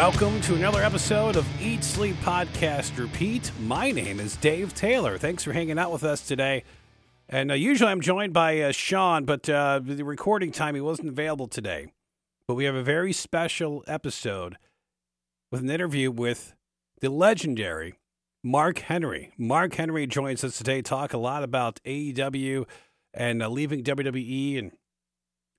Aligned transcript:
Welcome 0.00 0.40
to 0.40 0.54
another 0.54 0.82
episode 0.82 1.36
of 1.36 1.46
Eat 1.60 1.84
Sleep 1.84 2.16
Podcast 2.22 2.98
Repeat. 2.98 3.52
My 3.60 3.90
name 3.90 4.18
is 4.18 4.34
Dave 4.36 4.74
Taylor. 4.74 5.18
Thanks 5.18 5.44
for 5.44 5.52
hanging 5.52 5.78
out 5.78 5.92
with 5.92 6.04
us 6.04 6.26
today. 6.26 6.64
And 7.28 7.50
uh, 7.50 7.54
usually 7.54 7.90
I'm 7.90 8.00
joined 8.00 8.32
by 8.32 8.62
uh, 8.62 8.72
Sean, 8.72 9.26
but 9.26 9.46
uh, 9.50 9.78
the 9.84 10.02
recording 10.02 10.52
time 10.52 10.74
he 10.74 10.80
wasn't 10.80 11.10
available 11.10 11.48
today. 11.48 11.92
But 12.48 12.54
we 12.54 12.64
have 12.64 12.74
a 12.74 12.82
very 12.82 13.12
special 13.12 13.84
episode 13.86 14.56
with 15.52 15.60
an 15.60 15.68
interview 15.68 16.10
with 16.10 16.54
the 17.02 17.10
legendary 17.10 17.98
Mark 18.42 18.78
Henry. 18.78 19.34
Mark 19.36 19.74
Henry 19.74 20.06
joins 20.06 20.42
us 20.42 20.56
today, 20.56 20.80
talk 20.80 21.12
a 21.12 21.18
lot 21.18 21.42
about 21.42 21.78
AEW 21.84 22.66
and 23.12 23.42
uh, 23.42 23.50
leaving 23.50 23.84
WWE 23.84 24.58
and 24.60 24.72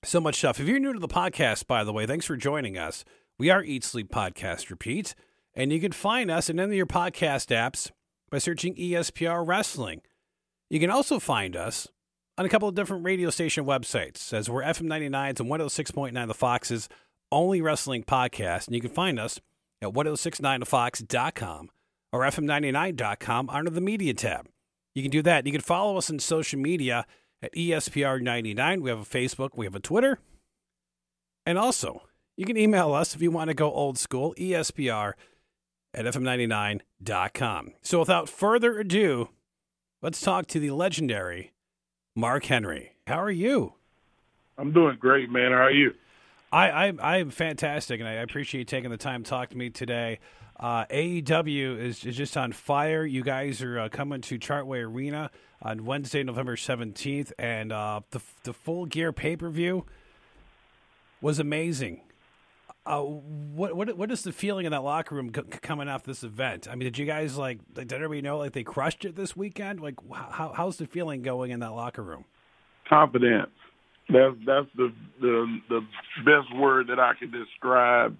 so 0.02 0.20
much 0.20 0.38
stuff. 0.38 0.58
If 0.58 0.66
you're 0.66 0.80
new 0.80 0.94
to 0.94 0.98
the 0.98 1.06
podcast, 1.06 1.68
by 1.68 1.84
the 1.84 1.92
way, 1.92 2.06
thanks 2.06 2.26
for 2.26 2.36
joining 2.36 2.76
us. 2.76 3.04
We 3.42 3.50
are 3.50 3.64
Eat 3.64 3.82
Sleep 3.82 4.08
Podcast 4.08 4.70
Repeat, 4.70 5.16
and 5.52 5.72
you 5.72 5.80
can 5.80 5.90
find 5.90 6.30
us 6.30 6.48
in 6.48 6.60
any 6.60 6.74
of 6.74 6.76
your 6.76 6.86
podcast 6.86 7.48
apps 7.48 7.90
by 8.30 8.38
searching 8.38 8.76
ESPR 8.76 9.44
Wrestling. 9.44 10.02
You 10.70 10.78
can 10.78 10.90
also 10.90 11.18
find 11.18 11.56
us 11.56 11.88
on 12.38 12.46
a 12.46 12.48
couple 12.48 12.68
of 12.68 12.76
different 12.76 13.04
radio 13.04 13.30
station 13.30 13.64
websites, 13.64 14.32
as 14.32 14.48
we're 14.48 14.62
FM 14.62 14.86
99s 14.86 15.40
and 15.40 15.50
106.9 15.50 16.26
The 16.28 16.34
Fox's 16.34 16.88
only 17.32 17.60
wrestling 17.60 18.04
podcast. 18.04 18.68
And 18.68 18.76
you 18.76 18.80
can 18.80 18.92
find 18.92 19.18
us 19.18 19.40
at 19.82 19.88
1069thefox.com 19.88 21.70
or 22.12 22.20
FM99.com 22.20 23.50
under 23.50 23.70
the 23.72 23.80
media 23.80 24.14
tab. 24.14 24.46
You 24.94 25.02
can 25.02 25.10
do 25.10 25.22
that. 25.22 25.46
You 25.46 25.52
can 25.52 25.62
follow 25.62 25.96
us 25.96 26.08
on 26.08 26.20
social 26.20 26.60
media 26.60 27.06
at 27.42 27.52
ESPR99. 27.54 28.82
We 28.82 28.90
have 28.90 29.00
a 29.00 29.04
Facebook, 29.04 29.56
we 29.56 29.66
have 29.66 29.74
a 29.74 29.80
Twitter. 29.80 30.20
And 31.44 31.58
also, 31.58 32.02
you 32.42 32.46
can 32.46 32.56
email 32.56 32.92
us 32.92 33.14
if 33.14 33.22
you 33.22 33.30
want 33.30 33.50
to 33.50 33.54
go 33.54 33.70
old 33.70 33.96
school, 33.96 34.34
ESPR 34.36 35.12
at 35.94 36.06
FM99.com. 36.06 37.72
So 37.82 38.00
without 38.00 38.28
further 38.28 38.80
ado, 38.80 39.28
let's 40.02 40.20
talk 40.20 40.48
to 40.48 40.58
the 40.58 40.72
legendary 40.72 41.52
Mark 42.16 42.46
Henry. 42.46 42.96
How 43.06 43.20
are 43.20 43.30
you? 43.30 43.74
I'm 44.58 44.72
doing 44.72 44.96
great, 44.98 45.30
man. 45.30 45.52
How 45.52 45.58
are 45.58 45.70
you? 45.70 45.94
I, 46.50 46.88
I 46.88 47.16
I'm 47.16 47.30
fantastic, 47.30 48.00
and 48.00 48.08
I 48.08 48.14
appreciate 48.14 48.58
you 48.58 48.64
taking 48.64 48.90
the 48.90 48.96
time 48.96 49.22
to 49.22 49.30
talk 49.30 49.50
to 49.50 49.56
me 49.56 49.70
today. 49.70 50.18
Uh, 50.58 50.84
AEW 50.86 51.78
is, 51.78 52.04
is 52.04 52.16
just 52.16 52.36
on 52.36 52.50
fire. 52.50 53.06
You 53.06 53.22
guys 53.22 53.62
are 53.62 53.78
uh, 53.78 53.88
coming 53.88 54.20
to 54.22 54.36
Chartway 54.36 54.84
Arena 54.84 55.30
on 55.62 55.84
Wednesday, 55.84 56.24
November 56.24 56.56
17th, 56.56 57.30
and 57.38 57.70
uh, 57.70 58.00
the 58.10 58.20
the 58.42 58.52
full 58.52 58.86
gear 58.86 59.12
pay 59.12 59.36
per 59.36 59.48
view 59.48 59.86
was 61.20 61.38
amazing. 61.38 62.00
Uh, 62.84 63.00
what 63.00 63.76
what 63.76 63.96
what 63.96 64.10
is 64.10 64.22
the 64.22 64.32
feeling 64.32 64.66
in 64.66 64.72
that 64.72 64.82
locker 64.82 65.14
room 65.14 65.30
c- 65.34 65.42
coming 65.60 65.88
off 65.88 66.02
this 66.02 66.24
event? 66.24 66.66
I 66.68 66.72
mean, 66.72 66.84
did 66.84 66.98
you 66.98 67.06
guys 67.06 67.38
like 67.38 67.60
did 67.74 67.92
everybody 67.92 68.22
know 68.22 68.38
like 68.38 68.52
they 68.52 68.64
crushed 68.64 69.04
it 69.04 69.14
this 69.14 69.36
weekend? 69.36 69.80
Like, 69.80 69.94
how 70.12 70.52
how's 70.54 70.78
the 70.78 70.86
feeling 70.86 71.22
going 71.22 71.52
in 71.52 71.60
that 71.60 71.70
locker 71.70 72.02
room? 72.02 72.24
Confidence. 72.88 73.50
That's 74.08 74.34
that's 74.44 74.66
the 74.76 74.92
the 75.20 75.60
the 75.68 75.80
best 76.24 76.52
word 76.56 76.88
that 76.88 76.98
I 76.98 77.12
can 77.16 77.30
describe. 77.30 78.16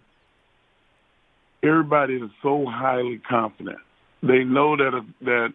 Everybody 1.64 2.14
is 2.14 2.30
so 2.40 2.64
highly 2.68 3.20
confident. 3.28 3.78
They 4.22 4.44
know 4.44 4.76
that 4.76 5.04
that 5.22 5.52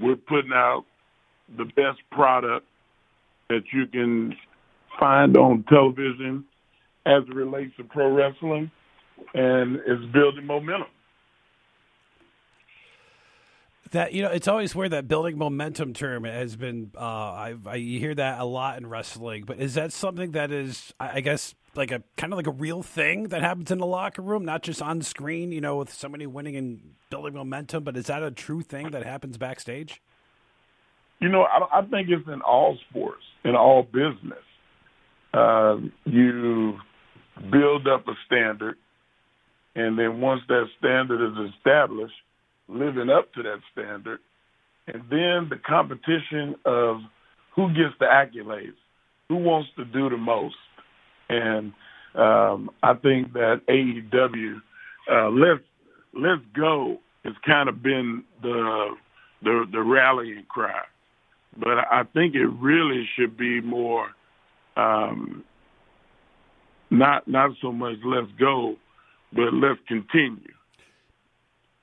we're 0.00 0.14
putting 0.14 0.52
out 0.52 0.84
the 1.56 1.64
best 1.64 1.98
product 2.12 2.64
that 3.48 3.62
you 3.72 3.86
can 3.88 4.36
find 5.00 5.36
on 5.36 5.64
television 5.68 6.44
as 7.06 7.22
it 7.22 7.34
relates 7.34 7.74
to 7.76 7.84
pro 7.84 8.10
wrestling, 8.10 8.70
and 9.32 9.76
it's 9.86 10.04
building 10.12 10.44
momentum. 10.44 10.88
That 13.92 14.12
you 14.12 14.22
know, 14.22 14.30
it's 14.30 14.48
always 14.48 14.74
where 14.74 14.88
that 14.88 15.06
building 15.06 15.38
momentum 15.38 15.92
term 15.94 16.24
has 16.24 16.56
been. 16.56 16.90
Uh, 16.96 17.00
I, 17.00 17.54
I 17.66 17.74
you 17.76 18.00
hear 18.00 18.14
that 18.16 18.40
a 18.40 18.44
lot 18.44 18.78
in 18.78 18.86
wrestling, 18.88 19.44
but 19.46 19.60
is 19.60 19.74
that 19.74 19.92
something 19.92 20.32
that 20.32 20.50
is, 20.50 20.92
I, 20.98 21.18
I 21.18 21.20
guess, 21.20 21.54
like 21.76 21.92
a 21.92 22.02
kind 22.16 22.32
of 22.32 22.36
like 22.36 22.48
a 22.48 22.52
real 22.52 22.82
thing 22.82 23.28
that 23.28 23.42
happens 23.42 23.70
in 23.70 23.78
the 23.78 23.86
locker 23.86 24.22
room, 24.22 24.44
not 24.44 24.64
just 24.64 24.82
on 24.82 25.02
screen? 25.02 25.52
You 25.52 25.60
know, 25.60 25.76
with 25.76 25.92
somebody 25.92 26.26
winning 26.26 26.56
and 26.56 26.94
building 27.10 27.34
momentum, 27.34 27.84
but 27.84 27.96
is 27.96 28.06
that 28.06 28.24
a 28.24 28.32
true 28.32 28.60
thing 28.60 28.90
that 28.90 29.04
happens 29.04 29.38
backstage? 29.38 30.02
You 31.20 31.28
know, 31.28 31.44
I, 31.44 31.78
I 31.78 31.82
think 31.82 32.08
it's 32.08 32.26
in 32.26 32.40
all 32.42 32.76
sports, 32.90 33.22
in 33.44 33.54
all 33.54 33.84
business. 33.84 34.42
Uh, 35.32 35.76
you 36.04 36.78
build 37.50 37.86
up 37.86 38.06
a 38.08 38.14
standard, 38.26 38.76
and 39.74 39.98
then 39.98 40.20
once 40.20 40.42
that 40.48 40.66
standard 40.78 41.20
is 41.20 41.52
established, 41.54 42.14
living 42.68 43.10
up 43.10 43.32
to 43.34 43.42
that 43.42 43.60
standard, 43.72 44.20
and 44.86 45.02
then 45.10 45.48
the 45.50 45.60
competition 45.66 46.54
of 46.64 46.98
who 47.54 47.68
gets 47.68 47.94
the 47.98 48.06
accolades, 48.06 48.76
who 49.28 49.36
wants 49.36 49.68
to 49.76 49.84
do 49.84 50.08
the 50.08 50.16
most, 50.16 50.56
and 51.28 51.72
um, 52.14 52.70
I 52.82 52.94
think 52.94 53.32
that 53.34 53.62
AEW, 53.68 54.60
uh, 55.10 55.28
let's 55.30 55.62
let's 56.14 56.42
go, 56.56 56.98
has 57.24 57.34
kind 57.44 57.68
of 57.68 57.82
been 57.82 58.24
the 58.42 58.96
the 59.42 59.64
the 59.70 59.82
rallying 59.82 60.44
cry, 60.48 60.82
but 61.58 61.78
I 61.78 62.04
think 62.14 62.34
it 62.34 62.46
really 62.46 63.08
should 63.16 63.36
be 63.36 63.60
more. 63.60 64.08
Um, 64.76 65.44
not 66.90 67.26
not 67.26 67.50
so 67.60 67.72
much 67.72 67.96
let's 68.04 68.30
go, 68.38 68.76
but 69.32 69.52
let's 69.52 69.80
continue. 69.88 70.52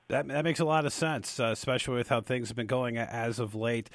That 0.09 0.27
that 0.27 0.43
makes 0.43 0.59
a 0.59 0.65
lot 0.65 0.85
of 0.85 0.93
sense, 0.93 1.39
uh, 1.39 1.45
especially 1.45 1.95
with 1.95 2.09
how 2.09 2.21
things 2.21 2.49
have 2.49 2.55
been 2.55 2.67
going 2.67 2.97
as 2.97 3.39
of 3.39 3.55
late. 3.55 3.89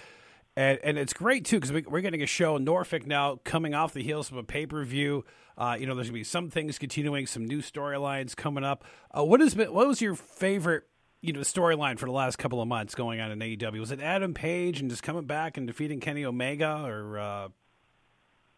And, 0.57 0.79
and 0.83 0.99
it's 0.99 1.13
great 1.13 1.45
too 1.45 1.61
because 1.61 1.73
we, 1.73 1.85
are 1.85 2.01
getting 2.01 2.23
a 2.23 2.27
show 2.27 2.57
in 2.57 2.65
Norfolk 2.65 3.07
now, 3.07 3.39
coming 3.45 3.75
off 3.75 3.95
the 3.95 4.03
heels 4.03 4.31
of 4.31 4.37
a 4.37 4.43
pay 4.43 4.67
per 4.67 4.83
view. 4.85 5.25
Uh, 5.57 5.77
you 5.79 5.87
know, 5.87 5.95
there's 5.95 6.09
gonna 6.09 6.19
be 6.19 6.25
some 6.25 6.51
things 6.51 6.79
continuing, 6.79 7.27
some 7.27 7.47
new 7.47 7.61
storylines 7.61 8.35
coming 8.35 8.65
up. 8.65 8.85
Uh, 9.17 9.25
what 9.25 9.41
has 9.41 9.55
been? 9.55 9.73
What 9.73 9.87
was 9.87 10.01
your 10.01 10.15
favorite? 10.15 10.85
You 11.21 11.33
know, 11.33 11.41
storyline 11.41 11.99
for 11.99 12.07
the 12.07 12.13
last 12.13 12.39
couple 12.39 12.63
of 12.63 12.69
months 12.69 12.95
going 12.95 13.21
on 13.21 13.33
in 13.33 13.41
AEW 13.41 13.81
was 13.81 13.91
it 13.91 14.01
Adam 14.01 14.35
Page 14.35 14.81
and 14.81 14.89
just 14.89 15.03
coming 15.03 15.25
back 15.25 15.57
and 15.57 15.67
defeating 15.67 15.99
Kenny 15.99 16.25
Omega, 16.25 16.85
or 16.85 17.19
uh, 17.19 17.49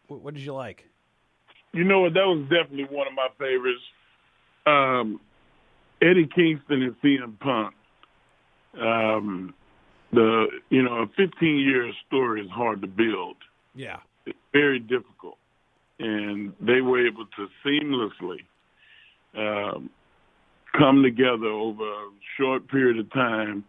what, 0.07 0.21
what 0.21 0.33
did 0.35 0.43
you 0.43 0.53
like? 0.53 0.90
You 1.73 1.83
know 1.83 2.01
what? 2.01 2.13
That 2.13 2.25
was 2.25 2.43
definitely 2.49 2.95
one 2.95 3.07
of 3.07 3.13
my 3.13 3.27
favorites. 3.37 3.81
Um, 4.65 5.19
Eddie 6.01 6.27
Kingston 6.33 6.81
and 6.81 6.95
CM 7.03 7.39
Punk. 7.39 7.73
Um, 8.79 9.53
the 10.11 10.47
you 10.69 10.81
know 10.81 11.03
a 11.03 11.07
15 11.07 11.57
year 11.57 11.91
story 12.07 12.41
is 12.41 12.51
hard 12.51 12.81
to 12.81 12.87
build. 12.87 13.37
Yeah, 13.75 13.97
it's 14.25 14.37
very 14.51 14.79
difficult, 14.79 15.37
and 15.99 16.53
they 16.59 16.81
were 16.81 17.05
able 17.05 17.25
to 17.37 17.47
seamlessly 17.65 18.39
um, 19.37 19.89
come 20.77 21.03
together 21.03 21.47
over 21.47 21.83
a 21.83 22.09
short 22.37 22.67
period 22.67 22.99
of 22.99 23.11
time 23.13 23.63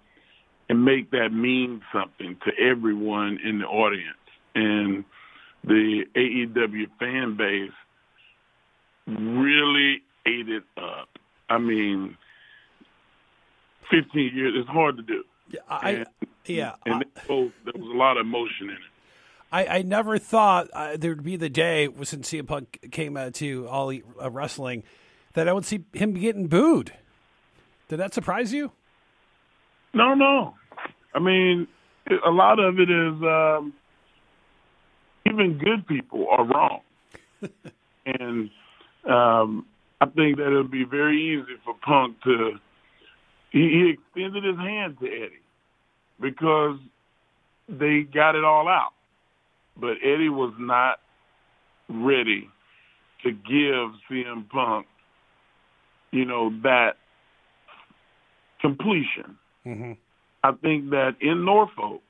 and 0.69 0.85
make 0.85 1.11
that 1.11 1.33
mean 1.33 1.83
something 1.93 2.37
to 2.45 2.53
everyone 2.61 3.39
in 3.45 3.59
the 3.59 3.67
audience 3.67 4.17
and 4.55 5.05
the 5.65 6.05
AEW 6.17 6.87
fan 6.99 7.37
base 7.37 7.71
really 9.07 10.03
ate 10.27 10.49
it 10.49 10.65
up. 10.77 11.09
I 11.49 11.59
mean, 11.59 12.17
15 13.91 14.31
years, 14.35 14.55
it's 14.57 14.69
hard 14.69 14.97
to 14.97 15.03
do. 15.03 15.25
Yeah, 15.51 15.61
I, 15.69 15.91
and, 15.91 16.07
yeah. 16.47 16.75
And 16.87 16.95
I, 16.95 17.21
both, 17.27 17.53
there 17.65 17.75
was 17.77 17.91
a 17.95 17.99
lot 17.99 18.17
of 18.17 18.27
emotion 18.27 18.69
in 18.69 18.71
it. 18.71 18.93
I, 19.51 19.67
I 19.67 19.83
never 19.83 20.19
thought 20.19 20.69
uh, 20.73 20.97
there 20.97 21.11
would 21.11 21.25
be 21.25 21.37
the 21.37 21.51
day 21.51 21.89
since 22.05 22.31
CM 22.31 22.47
Punk 22.47 22.89
came 22.91 23.19
uh, 23.19 23.31
to 23.35 23.69
All 23.69 23.93
uh, 23.93 24.31
Wrestling 24.31 24.83
that 25.35 25.47
I 25.47 25.53
would 25.53 25.67
see 25.67 25.85
him 25.93 26.15
getting 26.15 26.47
booed. 26.47 26.93
Did 27.89 27.99
that 27.99 28.15
surprise 28.15 28.53
you? 28.55 28.73
No, 29.93 30.15
no. 30.15 30.55
I 31.15 31.19
mean, 31.19 31.69
a 32.27 32.31
lot 32.31 32.59
of 32.59 32.79
it 32.79 32.91
is 32.91 33.23
um, 33.23 33.75
even 35.27 35.59
good 35.59 35.87
people 35.87 36.27
are 36.31 36.45
wrong. 36.45 36.81
and 38.07 38.51
um, 39.09 39.67
I 40.01 40.07
think 40.07 40.37
that 40.39 40.47
it'll 40.47 40.65
be 40.65 40.85
very 40.85 41.35
easy 41.35 41.59
for 41.65 41.75
Punk 41.75 42.21
to. 42.23 42.53
He, 43.51 43.59
he 43.59 43.95
extended 43.95 44.45
his 44.45 44.57
hand 44.57 44.97
to 45.01 45.07
Eddie 45.07 45.43
because 46.21 46.79
they 47.69 48.01
got 48.03 48.35
it 48.35 48.45
all 48.45 48.69
out, 48.69 48.93
but 49.77 49.97
Eddie 50.03 50.29
was 50.29 50.55
not 50.59 50.99
ready 51.89 52.49
to 53.23 53.31
give 53.31 53.93
CM 54.11 54.49
Punk, 54.49 54.87
you 56.11 56.25
know, 56.25 56.51
that 56.63 56.95
completion. 58.61 59.37
Mm-hmm. 59.67 59.93
I 60.43 60.53
think 60.53 60.91
that 60.91 61.17
in 61.21 61.45
Norfolk, 61.45 62.03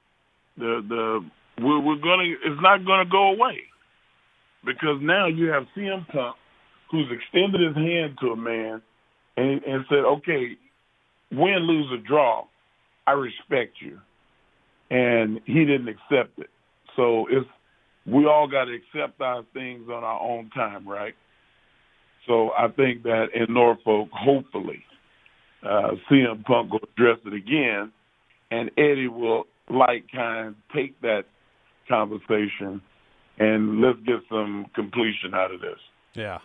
the 0.57 0.83
the 0.89 1.63
we're, 1.63 1.81
we're 1.81 1.97
gonna 1.97 2.25
it's 2.25 2.63
not 2.63 2.87
gonna 2.87 3.09
go 3.11 3.33
away 3.33 3.61
because 4.65 4.99
now 5.01 5.27
you 5.27 5.49
have 5.49 5.65
CM 5.77 6.07
Punk 6.09 6.37
who's 6.93 7.11
extended 7.11 7.61
his 7.61 7.75
hand 7.75 8.19
to 8.21 8.29
a 8.29 8.37
man 8.37 8.81
and, 9.37 9.65
and 9.65 9.85
said, 9.89 10.05
"Okay, 10.05 10.57
win, 11.33 11.59
lose, 11.61 11.91
or 11.91 11.99
draw, 12.07 12.45
I 13.07 13.13
respect 13.13 13.77
you." 13.81 13.99
And 14.91 15.41
he 15.47 15.65
didn't 15.65 15.89
accept 15.89 16.39
it. 16.39 16.51
So 16.95 17.27
it's 17.29 17.49
we 18.07 18.27
all 18.27 18.47
got 18.47 18.67
to 18.67 18.75
accept 18.75 19.21
our 19.21 19.43
things 19.55 19.89
on 19.89 20.05
our 20.05 20.21
own 20.21 20.51
time, 20.51 20.87
right? 20.87 21.15
So 22.27 22.51
I 22.51 22.69
think 22.69 23.05
that 23.05 23.29
in 23.35 23.53
Norfolk, 23.53 24.11
hopefully, 24.13 24.85
uh, 25.65 25.93
CM 26.11 26.45
Punk 26.45 26.73
will 26.73 26.81
address 26.93 27.19
it 27.25 27.33
again, 27.33 27.91
and 28.51 28.71
Eddie 28.77 29.09
will 29.09 29.45
like 29.69 30.07
kind 30.13 30.55
take 30.75 31.01
that 31.01 31.25
conversation 31.89 32.83
and 33.39 33.81
let's 33.81 33.99
get 34.07 34.21
some 34.29 34.67
completion 34.75 35.35
out 35.35 35.53
of 35.53 35.61
this. 35.61 35.79
Yeah. 36.15 36.39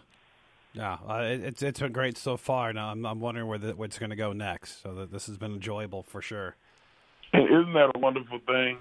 Yeah, 0.77 0.97
uh, 1.07 1.21
it's 1.23 1.63
it's 1.63 1.79
been 1.79 1.91
great 1.91 2.17
so 2.17 2.37
far. 2.37 2.71
Now 2.71 2.89
I'm 2.89 3.03
I'm 3.05 3.19
wondering 3.19 3.47
where 3.47 3.57
the, 3.57 3.75
what's 3.75 3.97
going 3.97 4.11
to 4.11 4.15
go 4.15 4.31
next. 4.31 4.83
So 4.83 4.93
that 4.93 5.11
this 5.11 5.25
has 5.25 5.37
been 5.37 5.53
enjoyable 5.53 6.03
for 6.03 6.21
sure. 6.21 6.55
Isn't 7.33 7.73
that 7.73 7.91
a 7.95 7.99
wonderful 7.99 8.39
thing 8.45 8.77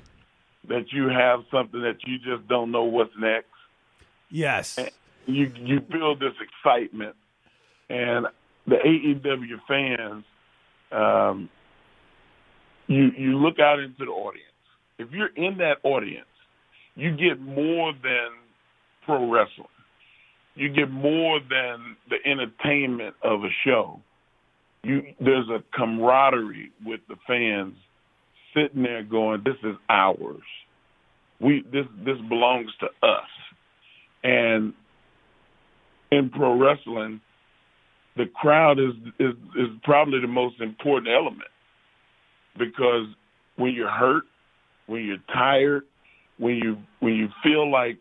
that 0.69 0.93
you 0.93 1.09
have 1.09 1.41
something 1.51 1.81
that 1.83 1.97
you 2.07 2.19
just 2.19 2.47
don't 2.49 2.71
know 2.71 2.85
what's 2.85 3.13
next? 3.19 3.49
Yes. 4.31 4.77
And 4.77 4.91
you 5.27 5.51
you 5.57 5.81
feel 5.91 6.17
this 6.17 6.35
excitement, 6.41 7.17
and 7.89 8.27
the 8.67 8.77
AEW 8.77 9.61
fans, 9.67 10.25
um, 10.93 11.49
you 12.89 13.11
you 13.17 13.39
look 13.39 13.59
out 13.59 13.81
into 13.81 14.05
the 14.05 14.11
audience. 14.11 14.43
If 14.99 15.13
you're 15.13 15.35
in 15.35 15.59
that 15.59 15.79
audience, 15.83 16.27
you 16.95 17.17
get 17.17 17.41
more 17.41 17.93
than 17.93 18.29
pro 19.07 19.31
wrestling 19.31 19.69
you 20.57 20.71
get 20.71 20.91
more 20.91 21.39
than 21.39 21.97
the 22.09 22.17
entertainment 22.29 23.15
of 23.23 23.45
a 23.45 23.51
show. 23.65 24.01
You 24.83 25.03
there's 25.21 25.49
a 25.49 25.63
camaraderie 25.77 26.73
with 26.85 27.01
the 27.09 27.17
fans 27.27 27.75
sitting 28.55 28.83
there 28.83 29.03
going, 29.03 29.43
"This 29.45 29.57
is 29.63 29.77
ours. 29.89 30.43
We 31.41 31.63
this 31.71 31.87
this 32.05 32.19
belongs 32.29 32.71
to 32.81 32.87
us." 33.07 33.29
And 34.25 34.73
in 36.11 36.31
pro 36.31 36.59
wrestling, 36.59 37.21
the 38.17 38.27
crowd 38.27 38.79
is 38.79 38.95
is 39.19 39.35
is 39.57 39.69
probably 39.85 40.21
the 40.21 40.27
most 40.27 40.61
important 40.61 41.09
element 41.15 41.51
because 42.59 43.09
when 43.57 43.75
you're 43.75 43.91
hurt, 43.91 44.25
when 44.87 45.05
you're 45.05 45.19
tired, 45.33 45.83
when 46.39 46.57
you 46.57 46.79
when 47.01 47.15
you 47.15 47.29
feel 47.43 47.71
like 47.71 47.99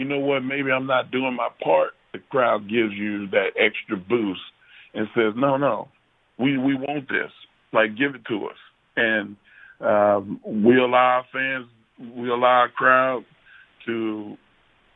you 0.00 0.06
know 0.06 0.18
what, 0.18 0.40
maybe 0.40 0.72
I'm 0.72 0.86
not 0.86 1.10
doing 1.10 1.36
my 1.36 1.50
part, 1.62 1.90
the 2.12 2.18
crowd 2.30 2.62
gives 2.68 2.94
you 2.94 3.28
that 3.28 3.50
extra 3.56 3.96
boost 3.96 4.40
and 4.94 5.06
says, 5.14 5.34
no, 5.36 5.58
no, 5.58 5.88
we 6.38 6.56
we 6.58 6.74
want 6.74 7.08
this. 7.08 7.30
Like, 7.72 7.96
give 7.96 8.14
it 8.14 8.24
to 8.24 8.46
us. 8.46 8.56
And 8.96 9.36
um, 9.80 10.40
we 10.44 10.78
allow 10.78 11.22
our 11.22 11.26
fans, 11.32 11.66
we 11.98 12.30
allow 12.30 12.48
our 12.48 12.68
crowd 12.70 13.24
to 13.86 14.36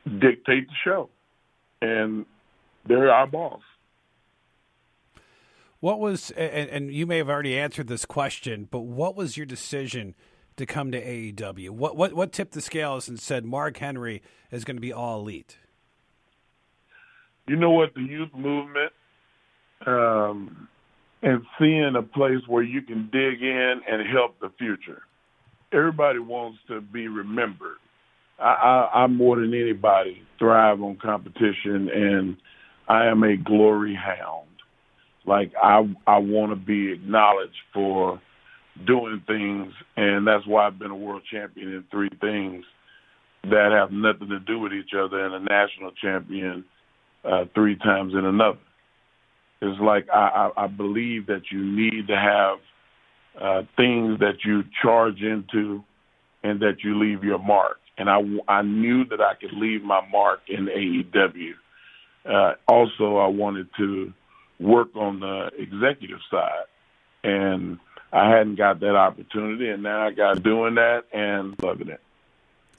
dictate 0.04 0.66
the 0.68 0.74
show. 0.82 1.10
And 1.80 2.24
they're 2.86 3.12
our 3.12 3.26
boss. 3.26 3.60
What 5.80 6.00
was, 6.00 6.30
and, 6.30 6.70
and 6.70 6.94
you 6.94 7.06
may 7.06 7.18
have 7.18 7.28
already 7.28 7.58
answered 7.58 7.88
this 7.88 8.06
question, 8.06 8.68
but 8.70 8.80
what 8.80 9.14
was 9.14 9.36
your 9.36 9.46
decision– 9.46 10.14
to 10.56 10.66
come 10.66 10.92
to 10.92 11.02
AEW? 11.02 11.70
What 11.70 11.96
what 11.96 12.12
what 12.14 12.32
tipped 12.32 12.52
the 12.52 12.60
scales 12.60 13.08
and 13.08 13.18
said 13.18 13.44
Mark 13.44 13.76
Henry 13.78 14.22
is 14.50 14.64
going 14.64 14.76
to 14.76 14.80
be 14.80 14.92
all 14.92 15.20
elite? 15.20 15.58
You 17.46 17.56
know 17.56 17.70
what 17.70 17.94
the 17.94 18.00
youth 18.00 18.30
movement 18.34 18.92
um, 19.86 20.68
and 21.22 21.42
seeing 21.58 21.94
a 21.96 22.02
place 22.02 22.40
where 22.46 22.62
you 22.62 22.82
can 22.82 23.10
dig 23.12 23.42
in 23.42 23.80
and 23.90 24.08
help 24.08 24.38
the 24.40 24.50
future. 24.58 25.02
Everybody 25.72 26.18
wants 26.18 26.58
to 26.68 26.80
be 26.80 27.08
remembered. 27.08 27.76
I, 28.38 28.44
I, 28.44 29.02
I 29.02 29.06
more 29.06 29.36
than 29.36 29.54
anybody 29.54 30.22
thrive 30.38 30.82
on 30.82 30.96
competition, 30.96 31.88
and 31.88 32.36
I 32.88 33.06
am 33.06 33.22
a 33.22 33.36
glory 33.36 33.94
hound. 33.94 34.48
Like 35.26 35.52
I 35.60 35.88
I 36.06 36.18
want 36.18 36.52
to 36.52 36.56
be 36.56 36.92
acknowledged 36.92 37.56
for 37.72 38.20
doing 38.86 39.22
things, 39.26 39.72
and 39.96 40.26
that's 40.26 40.46
why 40.46 40.66
I've 40.66 40.78
been 40.78 40.90
a 40.90 40.96
world 40.96 41.22
champion 41.30 41.68
in 41.68 41.84
three 41.90 42.10
things 42.20 42.64
that 43.44 43.70
have 43.72 43.92
nothing 43.92 44.28
to 44.30 44.40
do 44.40 44.58
with 44.58 44.72
each 44.72 44.90
other, 44.98 45.24
and 45.24 45.34
a 45.34 45.40
national 45.40 45.92
champion 45.92 46.64
uh, 47.24 47.44
three 47.54 47.76
times 47.76 48.14
in 48.14 48.24
another. 48.24 48.58
It's 49.62 49.80
like 49.80 50.06
I, 50.12 50.50
I, 50.56 50.64
I 50.64 50.66
believe 50.66 51.26
that 51.26 51.42
you 51.50 51.64
need 51.64 52.08
to 52.08 52.16
have 52.16 52.58
uh, 53.40 53.62
things 53.76 54.18
that 54.20 54.44
you 54.44 54.62
charge 54.82 55.20
into, 55.20 55.82
and 56.42 56.60
that 56.60 56.84
you 56.84 56.98
leave 56.98 57.24
your 57.24 57.38
mark. 57.38 57.78
And 57.96 58.10
I, 58.10 58.20
I 58.48 58.62
knew 58.62 59.04
that 59.06 59.20
I 59.20 59.34
could 59.34 59.52
leave 59.52 59.82
my 59.82 60.00
mark 60.10 60.40
in 60.48 60.66
AEW. 60.66 61.52
Uh, 62.28 62.54
also, 62.66 63.18
I 63.18 63.28
wanted 63.28 63.68
to 63.78 64.12
work 64.58 64.88
on 64.94 65.20
the 65.20 65.50
executive 65.58 66.18
side, 66.30 66.64
and 67.22 67.78
I 68.14 68.30
hadn't 68.30 68.54
got 68.54 68.78
that 68.78 68.94
opportunity, 68.94 69.68
and 69.70 69.82
now 69.82 70.06
I 70.06 70.12
got 70.12 70.40
doing 70.40 70.76
that 70.76 71.02
and 71.12 71.60
loving 71.60 71.88
it. 71.88 72.00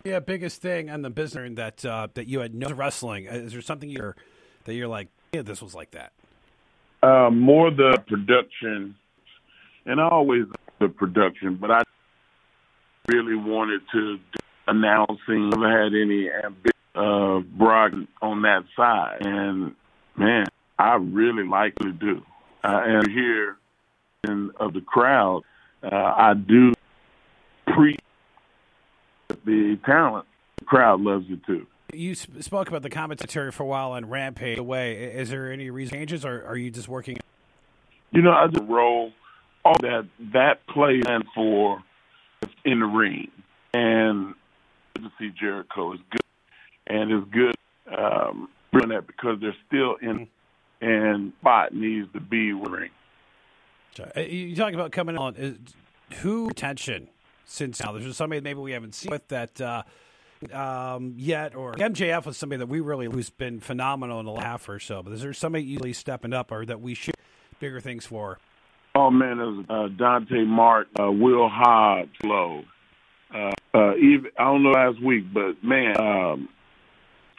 Yeah, 0.06 0.20
biggest 0.20 0.62
thing 0.62 0.90
on 0.90 1.02
the 1.02 1.10
business 1.10 1.56
that 1.58 1.84
uh, 1.84 2.08
that 2.14 2.28
you 2.28 2.40
had 2.40 2.56
no 2.56 2.70
wrestling. 2.70 3.26
Is 3.26 3.52
there 3.52 3.62
something 3.62 3.90
you're 3.90 4.16
that 4.64 4.74
you're 4.74 4.88
like, 4.88 5.10
yeah, 5.34 5.42
this 5.42 5.62
was 5.62 5.76
like 5.76 5.92
that? 5.92 6.14
Uh, 7.04 7.30
more 7.30 7.70
the 7.70 8.02
production, 8.08 8.96
and 9.86 10.00
always 10.00 10.46
the 10.80 10.88
production, 10.88 11.56
but 11.56 11.70
I 11.70 11.84
really 13.10 13.36
wanted 13.36 13.82
to 13.92 14.18
do 14.18 14.24
announcing. 14.68 15.50
Never 15.50 15.84
had 15.84 15.94
any 15.94 16.30
ambition 16.32 16.72
uh, 16.96 17.40
Brock 17.40 17.92
on 18.22 18.42
that 18.44 18.64
side, 18.78 19.26
and 19.26 19.76
man, 20.16 20.46
I 20.80 20.96
really 20.96 21.46
like 21.46 21.76
to 21.80 21.92
do. 21.92 22.24
Uh, 22.64 22.82
and 22.86 23.12
here 23.12 23.58
of 24.58 24.74
the 24.74 24.82
crowd, 24.82 25.44
uh, 25.84 25.96
I 25.96 26.34
do 26.34 26.74
pre 27.68 27.98
the 29.46 29.80
talent. 29.86 30.26
The 30.58 30.66
crowd 30.66 31.02
loves 31.02 31.26
it 31.30 31.46
too. 31.46 31.68
You 31.94 32.16
spoke 32.16 32.68
about 32.68 32.82
the 32.82 32.90
commentary 32.90 33.52
for 33.52 33.64
a 33.64 33.66
while 33.66 33.92
on 33.92 34.10
Rampage. 34.10 34.58
Away, 34.58 35.14
is 35.14 35.30
there 35.30 35.52
any 35.52 35.70
reason 35.70 35.98
changes, 35.98 36.26
or 36.26 36.44
are 36.46 36.58
you 36.58 36.72
just 36.72 36.88
working? 36.88 37.18
You 38.12 38.22
know, 38.22 38.32
I 38.32 38.48
just 38.48 38.64
roll 38.64 39.12
all 39.64 39.76
that 39.82 40.08
that 40.34 40.66
play 40.68 41.02
and 41.08 41.24
for 41.34 41.84
in 42.64 42.80
the 42.80 42.86
ring, 42.86 43.30
and 43.74 44.34
to 44.96 45.12
see 45.20 45.32
Jericho 45.40 45.94
is 45.94 46.00
good, 46.10 46.22
and 46.88 47.12
it's 47.12 47.28
good 47.32 47.56
um, 47.98 48.50
doing 48.74 48.90
that 48.90 49.08
because 49.08 49.38
they're 49.40 49.56
still 49.68 49.96
in, 50.02 50.28
and 50.82 51.34
spot 51.40 51.74
needs 51.74 52.12
to 52.14 52.20
be 52.20 52.54
ring. 52.54 52.90
Uh, 54.00 54.22
you 54.22 54.56
talk 54.56 54.74
about 54.74 54.92
coming 54.92 55.18
on. 55.18 55.36
Is, 55.36 55.58
who 56.22 56.50
attention 56.50 57.10
since 57.46 57.82
now? 57.82 57.92
There's 57.94 58.16
somebody 58.16 58.42
maybe 58.42 58.60
we 58.60 58.72
haven't 58.72 58.96
seen 58.96 59.12
with 59.12 59.28
that 59.30 59.60
uh, 59.60 59.84
um, 60.54 61.16
yet, 61.18 61.56
or 61.56 61.74
MJF 61.74 62.26
was 62.26 62.38
somebody 62.38 62.60
that 62.60 62.68
we 62.68 62.80
really 62.80 63.06
who's 63.06 63.30
been 63.30 63.60
phenomenal 63.60 64.20
in 64.20 64.26
the 64.26 64.36
half 64.36 64.68
or 64.70 64.80
so. 64.80 65.02
But 65.02 65.14
is 65.14 65.22
there 65.22 65.34
somebody 65.34 65.64
usually 65.64 65.94
stepping 65.94 66.34
up 66.34 66.52
or 66.52 66.66
that 66.66 66.82
we 66.82 66.94
should 66.94 67.16
bigger 67.60 67.80
things 67.80 68.06
for? 68.06 68.40
Oh 68.94 69.10
man, 69.12 69.38
there's 69.38 69.66
uh, 69.70 69.88
Dante 69.96 70.44
Martin, 70.44 70.94
uh, 71.00 71.12
Will 71.12 71.50
Hobbs, 71.50 72.12
Low. 72.24 72.64
Uh, 73.34 73.52
uh, 73.74 73.96
even 73.96 74.32
I 74.38 74.46
don't 74.46 74.64
know 74.64 74.72
last 74.72 75.02
week, 75.02 75.26
but 75.34 75.64
man, 75.64 76.00
um, 76.00 76.50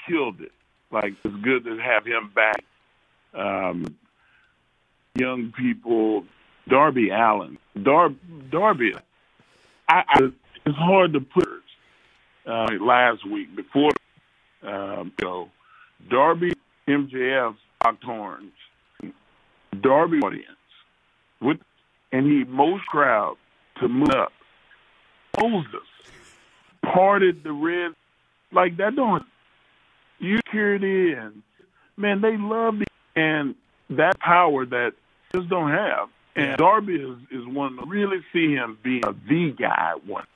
killed 0.07 0.41
it. 0.41 0.53
Like 0.91 1.15
it's 1.25 1.37
good 1.43 1.65
to 1.65 1.79
have 1.79 2.05
him 2.05 2.31
back. 2.35 2.65
Um, 3.35 3.97
young 5.15 5.53
people 5.57 6.25
Darby 6.69 7.11
Allin. 7.11 7.59
Dar- 7.81 8.15
Darby, 8.51 8.95
I, 9.89 10.03
I, 10.09 10.33
it's 10.65 10.77
hard 10.77 11.13
to 11.13 11.21
put 11.21 11.49
uh, 12.47 12.67
last 12.81 13.29
week 13.29 13.55
before 13.55 13.91
um, 14.63 15.13
you 15.19 15.25
know, 15.25 15.51
Darby, 16.09 16.53
MJF, 16.89 17.57
locked 17.85 18.05
horns. 18.05 18.53
Darby 19.81 20.19
audience 20.19 20.47
with, 21.41 21.59
and 22.13 22.27
he 22.27 22.45
most 22.45 22.87
crowd 22.87 23.37
to 23.81 23.89
move 23.89 24.11
up. 24.11 24.33
Moses 25.41 25.87
parted 26.83 27.45
the 27.45 27.53
red 27.53 27.93
like 28.53 28.77
that. 28.79 28.97
Don't 28.97 29.25
you 30.19 30.39
it 30.55 30.83
in? 30.83 31.43
Man, 31.97 32.21
they 32.23 32.37
love 32.37 32.81
it, 32.81 32.89
and 33.15 33.55
that 33.91 34.19
power 34.19 34.65
that 34.65 34.93
just 35.35 35.49
don't 35.49 35.71
have. 35.71 36.09
And 36.37 36.59
Darby 36.59 36.97
is, 36.97 37.19
is 37.31 37.47
one 37.47 37.77
to 37.77 37.87
really 37.87 38.19
see 38.33 38.53
him 38.53 38.79
being 38.83 39.03
a 39.07 39.15
the 39.29 39.55
guy 39.59 39.95
one. 40.05 40.27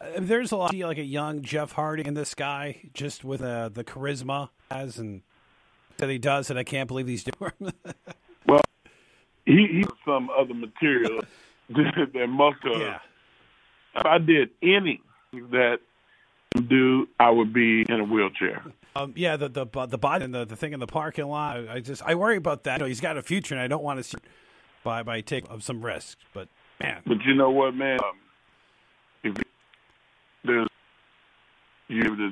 Uh, 0.00 0.06
there's 0.18 0.50
a 0.50 0.56
lot 0.56 0.74
like 0.74 0.98
a 0.98 1.04
young 1.04 1.42
Jeff 1.42 1.72
Hardy 1.72 2.04
in 2.04 2.14
this 2.14 2.34
guy, 2.34 2.80
just 2.92 3.24
with 3.24 3.40
uh, 3.40 3.68
the 3.68 3.84
charisma 3.84 4.50
as 4.70 4.98
and 4.98 5.22
that 5.98 6.10
he 6.10 6.18
does, 6.18 6.50
and 6.50 6.58
I 6.58 6.64
can't 6.64 6.88
believe 6.88 7.06
he's 7.06 7.24
doing. 7.38 7.72
well, 8.46 8.62
he 9.46 9.68
he's 9.70 9.86
some 10.04 10.28
other 10.36 10.54
material 10.54 11.20
that 11.70 12.26
must 12.28 12.56
have. 12.64 12.80
Yeah. 12.80 12.98
If 13.96 14.06
I 14.06 14.18
did 14.18 14.50
any 14.60 15.00
that 15.52 15.78
do, 16.68 17.08
I 17.20 17.30
would 17.30 17.52
be 17.52 17.82
in 17.88 18.00
a 18.00 18.04
wheelchair. 18.04 18.64
Um, 18.96 19.12
yeah, 19.16 19.36
the 19.36 19.48
the 19.48 19.86
the 19.86 19.98
body 19.98 20.24
and 20.24 20.34
the, 20.34 20.44
the 20.44 20.56
thing 20.56 20.72
in 20.72 20.80
the 20.80 20.88
parking 20.88 21.26
lot. 21.26 21.56
I, 21.58 21.74
I 21.74 21.80
just 21.80 22.02
I 22.02 22.16
worry 22.16 22.36
about 22.36 22.64
that. 22.64 22.74
You 22.74 22.78
know, 22.80 22.86
he's 22.86 23.00
got 23.00 23.16
a 23.16 23.22
future, 23.22 23.54
and 23.54 23.62
I 23.62 23.68
don't 23.68 23.84
want 23.84 23.98
to 24.00 24.04
see 24.04 24.18
by 24.84 25.02
by 25.02 25.20
taking 25.20 25.60
some 25.60 25.84
risks. 25.84 26.16
But 26.32 26.48
man, 26.80 27.02
But 27.06 27.24
you 27.24 27.34
know 27.34 27.50
what, 27.50 27.74
man? 27.74 27.98
Um, 28.04 28.18
if 29.24 29.34
there's 30.44 30.68
you 31.88 32.02
to 32.02 32.30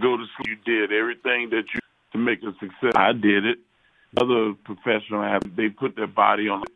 go 0.00 0.16
to 0.16 0.24
school, 0.34 0.46
you 0.46 0.56
did 0.64 0.92
everything 0.92 1.50
that 1.50 1.64
you 1.74 1.80
to 2.12 2.18
make 2.18 2.42
a 2.42 2.52
success. 2.60 2.92
I 2.94 3.12
did 3.12 3.44
it. 3.44 3.58
Other 4.16 4.54
professional 4.64 5.22
have 5.22 5.42
they 5.56 5.68
put 5.68 5.96
their 5.96 6.06
body 6.06 6.48
on 6.48 6.62
it, 6.62 6.72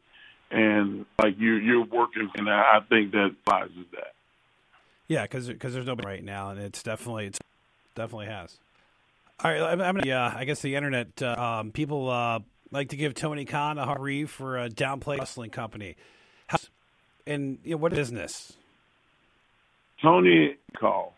and 0.50 1.07
like 1.19 1.39
you, 1.39 1.55
you're 1.55 1.85
working, 1.85 2.29
and 2.35 2.50
I 2.50 2.79
I 2.79 2.81
think 2.89 3.12
that 3.12 3.31
applies 3.47 3.71
that. 3.93 4.12
yeah, 5.09 5.23
because 5.23 5.47
there's 5.47 5.87
nobody 5.87 6.09
right 6.09 6.25
now, 6.25 6.50
and 6.50 6.59
it's 6.59 6.83
definitely 6.83 7.27
it's 7.27 7.39
definitely 7.95 8.27
has. 8.27 8.59
All 9.43 9.50
right, 9.50 9.62
I'm, 9.62 9.81
I'm 9.81 9.95
gonna. 9.95 10.07
Yeah, 10.07 10.35
I 10.37 10.45
guess 10.45 10.61
the 10.61 10.75
internet 10.75 11.23
uh, 11.23 11.61
um, 11.61 11.71
people 11.71 12.11
uh, 12.11 12.41
like 12.71 12.91
to 12.91 12.97
give 12.97 13.15
Tony 13.15 13.45
Khan 13.45 13.79
a 13.79 13.85
hard 13.85 14.00
read 14.00 14.31
for 14.31 14.59
a 14.59 14.69
downplay 14.69 15.19
wrestling 15.19 15.50
company. 15.50 15.97
How, 16.47 16.59
and 17.27 17.59
you 17.65 17.73
know, 17.73 17.77
what 17.79 17.93
business? 17.93 18.53
Tony 20.03 20.57
call 20.79 21.15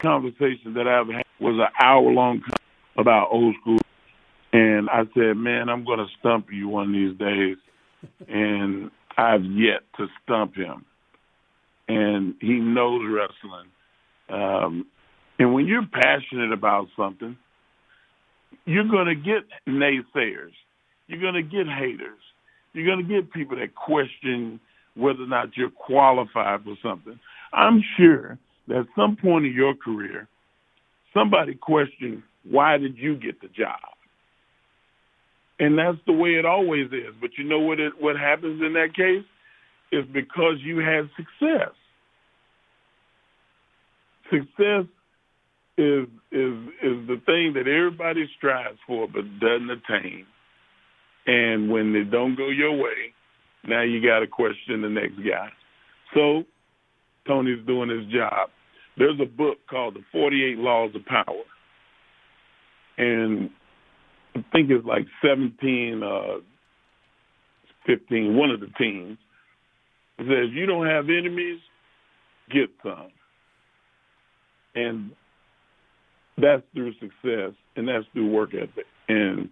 conversation 0.00 0.74
that 0.74 0.86
I've 0.86 1.08
had 1.08 1.24
was 1.40 1.54
an 1.58 1.68
hour 1.82 2.02
long 2.02 2.42
about 2.96 3.28
old 3.30 3.54
school, 3.60 3.78
and 4.52 4.88
I 4.90 5.04
said, 5.14 5.36
"Man, 5.36 5.68
I'm 5.68 5.84
going 5.84 5.98
to 5.98 6.06
stump 6.18 6.48
you 6.52 6.68
one 6.68 6.88
of 6.88 6.92
these 6.92 7.18
days," 7.18 7.56
and 8.28 8.90
I've 9.16 9.44
yet 9.44 9.82
to 9.96 10.06
stump 10.22 10.56
him, 10.56 10.84
and 11.88 12.34
he 12.40 12.54
knows 12.54 13.02
wrestling. 13.08 13.68
Um, 14.28 14.86
and 15.38 15.52
when 15.52 15.66
you're 15.66 15.86
passionate 15.86 16.52
about 16.52 16.88
something, 16.96 17.36
you're 18.64 18.88
going 18.88 19.06
to 19.06 19.14
get 19.14 19.44
naysayers. 19.68 20.52
You're 21.06 21.20
going 21.20 21.34
to 21.34 21.42
get 21.42 21.66
haters. 21.66 22.20
You're 22.72 22.86
going 22.86 23.06
to 23.06 23.14
get 23.14 23.32
people 23.32 23.56
that 23.58 23.74
question 23.74 24.60
whether 24.96 25.22
or 25.22 25.26
not 25.26 25.56
you're 25.56 25.70
qualified 25.70 26.64
for 26.64 26.76
something. 26.82 27.18
I'm 27.52 27.82
sure 27.96 28.38
that 28.68 28.76
at 28.76 28.86
some 28.96 29.16
point 29.16 29.46
in 29.46 29.52
your 29.52 29.74
career, 29.74 30.28
somebody 31.12 31.54
questioned, 31.54 32.22
why 32.48 32.78
did 32.78 32.96
you 32.98 33.16
get 33.16 33.40
the 33.40 33.48
job? 33.48 33.78
And 35.58 35.78
that's 35.78 35.98
the 36.06 36.12
way 36.12 36.30
it 36.30 36.44
always 36.44 36.86
is. 36.88 37.14
But 37.20 37.30
you 37.38 37.44
know 37.44 37.60
what 37.60 37.80
it, 37.80 37.92
what 38.00 38.16
happens 38.16 38.60
in 38.60 38.72
that 38.74 38.94
case? 38.94 39.24
Is 39.92 40.04
because 40.12 40.56
you 40.60 40.78
had 40.78 41.08
success. 41.16 41.70
Success 44.30 44.86
is 45.76 46.06
is 46.30 46.54
is 46.82 47.06
the 47.08 47.20
thing 47.26 47.52
that 47.54 47.66
everybody 47.66 48.28
strives 48.36 48.78
for 48.86 49.08
but 49.08 49.22
doesn't 49.40 49.70
attain. 49.70 50.26
And 51.26 51.70
when 51.70 51.92
they 51.92 52.04
don't 52.04 52.36
go 52.36 52.48
your 52.50 52.72
way, 52.72 53.14
now 53.66 53.82
you 53.82 54.02
got 54.02 54.20
to 54.20 54.26
question 54.26 54.82
the 54.82 54.88
next 54.88 55.16
guy. 55.16 55.48
So 56.12 56.44
Tony's 57.26 57.64
doing 57.66 57.88
his 57.88 58.06
job. 58.12 58.50
There's 58.96 59.18
a 59.20 59.26
book 59.26 59.58
called 59.68 59.94
The 59.94 60.04
48 60.12 60.58
Laws 60.58 60.94
of 60.94 61.04
Power. 61.06 61.42
And 62.96 63.50
I 64.36 64.44
think 64.52 64.70
it's 64.70 64.86
like 64.86 65.06
17, 65.24 66.02
uh, 66.04 66.40
15, 67.86 68.36
one 68.36 68.50
of 68.50 68.60
the 68.60 68.68
teams. 68.78 69.18
It 70.18 70.26
says, 70.28 70.54
You 70.54 70.66
don't 70.66 70.86
have 70.86 71.06
enemies, 71.06 71.58
get 72.50 72.70
some. 72.82 73.08
And 74.76 75.10
that's 76.36 76.62
through 76.72 76.92
success, 76.94 77.52
and 77.76 77.88
that's 77.88 78.04
through 78.12 78.30
work 78.30 78.54
ethic. 78.54 78.86
And 79.08 79.50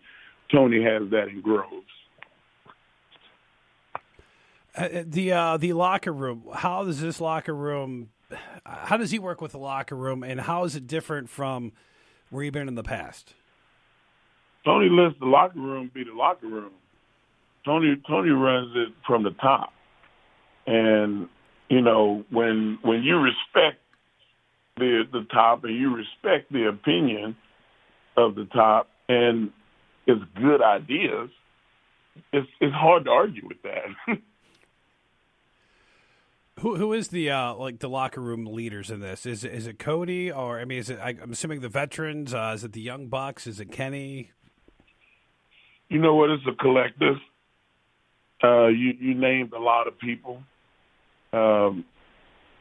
Tony 0.51 0.83
has 0.83 1.11
that 1.11 1.29
in 1.29 1.41
Groves. 1.41 1.87
Uh, 4.75 4.89
the 5.07 5.33
uh, 5.33 5.57
the 5.59 5.73
locker 5.75 6.13
room. 6.13 6.45
How 6.55 6.85
does 6.85 7.01
this 7.01 7.21
locker 7.21 7.55
room? 7.55 8.09
How 8.65 8.97
does 8.97 9.11
he 9.11 9.19
work 9.19 9.41
with 9.41 9.53
the 9.53 9.59
locker 9.59 9.95
room, 9.95 10.23
and 10.23 10.41
how 10.41 10.65
is 10.65 10.75
it 10.75 10.87
different 10.87 11.29
from 11.29 11.73
where 12.31 12.45
you've 12.45 12.55
been 12.55 12.69
in 12.69 12.75
the 12.75 12.83
past? 12.83 13.35
Tony 14.65 14.89
lets 14.89 15.19
the 15.19 15.27
locker 15.27 15.59
room 15.59 15.91
be 15.93 16.05
the 16.05 16.15
locker 16.15 16.47
room. 16.47 16.73
Tony 17.65 18.01
Tony 18.09 18.31
runs 18.31 18.73
it 18.75 18.95
from 19.07 19.23
the 19.23 19.33
top, 19.33 19.73
and 20.67 21.29
you 21.69 21.83
know 21.83 22.25
when 22.31 22.79
when 22.83 23.03
you 23.03 23.19
respect 23.19 23.82
the 24.77 25.03
the 25.11 25.27
top 25.33 25.65
and 25.65 25.75
you 25.75 25.95
respect 25.95 26.53
the 26.53 26.69
opinion 26.69 27.37
of 28.17 28.35
the 28.35 28.45
top 28.47 28.89
and 29.09 29.51
it's 30.07 30.23
good 30.35 30.63
ideas, 30.63 31.31
it's 32.33 32.49
it's 32.61 32.75
hard 32.75 33.05
to 33.05 33.11
argue 33.11 33.47
with 33.47 33.63
that. 33.63 34.19
Who 36.61 36.77
who 36.77 36.93
is 36.93 37.09
the 37.09 37.31
uh, 37.31 37.55
like 37.55 37.81
the 37.81 37.89
locker 37.89 38.21
room 38.21 38.45
leaders 38.47 38.91
in 38.91 39.01
this? 39.01 39.27
Is 39.27 39.43
it, 39.43 39.53
is 39.53 39.67
it 39.67 39.79
Cody 39.79 40.31
or 40.31 40.61
I 40.61 40.65
mean 40.65 40.79
is 40.79 40.91
it 40.91 40.99
I, 41.03 41.17
I'm 41.21 41.33
assuming 41.33 41.61
the 41.61 41.69
veterans? 41.69 42.35
Uh, 42.35 42.53
is 42.55 42.63
it 42.63 42.73
the 42.73 42.81
young 42.81 43.09
bucks? 43.09 43.47
Is 43.47 43.59
it 43.59 43.73
Kenny? 43.73 44.31
you 45.93 45.99
know 45.99 46.15
what? 46.15 46.31
It's 46.31 46.43
a 46.47 46.55
collective. 46.55 47.17
Uh, 48.43 48.69
you 48.69 48.95
you 48.99 49.15
named 49.15 49.53
a 49.53 49.59
lot 49.59 49.87
of 49.87 49.99
people, 49.99 50.43
um, 51.35 51.85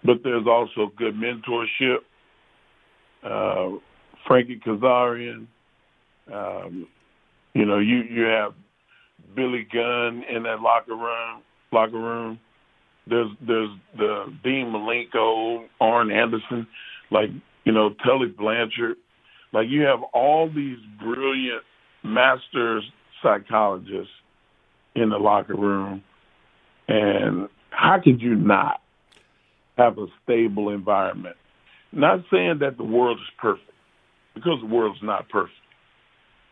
but 0.03 0.17
there's 0.24 0.48
also 0.48 0.91
good 0.98 1.15
mentorship. 1.15 1.98
Uh, 3.24 3.77
Frankie 4.27 4.60
Kazarian, 4.65 5.48
um, 6.34 6.88
you 7.53 7.65
know, 7.65 7.79
you 7.79 8.01
you 8.10 8.24
have 8.24 8.53
Billy 9.36 9.67
Gunn 9.72 10.24
in 10.34 10.43
that 10.43 10.62
locker 10.62 10.96
room. 10.96 11.41
Locker 11.72 12.00
room. 12.00 12.39
There's 13.08 13.29
there's 13.46 13.70
the 13.98 14.25
Dean 14.43 14.67
Malenko, 14.74 15.65
Arn 15.79 16.12
Anderson, 16.12 16.67
like 17.10 17.29
you 17.63 17.72
know 17.72 17.93
Tully 18.05 18.27
Blanchard. 18.27 18.98
Like 19.53 19.67
you 19.70 19.81
have 19.81 20.00
all 20.13 20.50
these 20.50 20.77
brilliant 21.00 21.63
masters 22.03 22.84
psychologists 23.22 24.13
in 24.96 25.10
the 25.10 25.17
locker 25.17 25.55
room, 25.55 26.03
and 26.88 27.48
how 27.70 28.00
could 28.03 28.22
you 28.22 28.36
not 28.36 28.80
have 29.83 29.97
a 29.97 30.07
stable 30.23 30.69
environment? 30.69 31.35
Not 31.91 32.23
saying 32.31 32.59
that 32.59 32.77
the 32.77 32.83
world 32.83 33.17
is 33.17 33.33
perfect, 33.38 33.71
because 34.33 34.59
the 34.61 34.67
world's 34.67 35.01
not 35.03 35.29
perfect, 35.29 35.55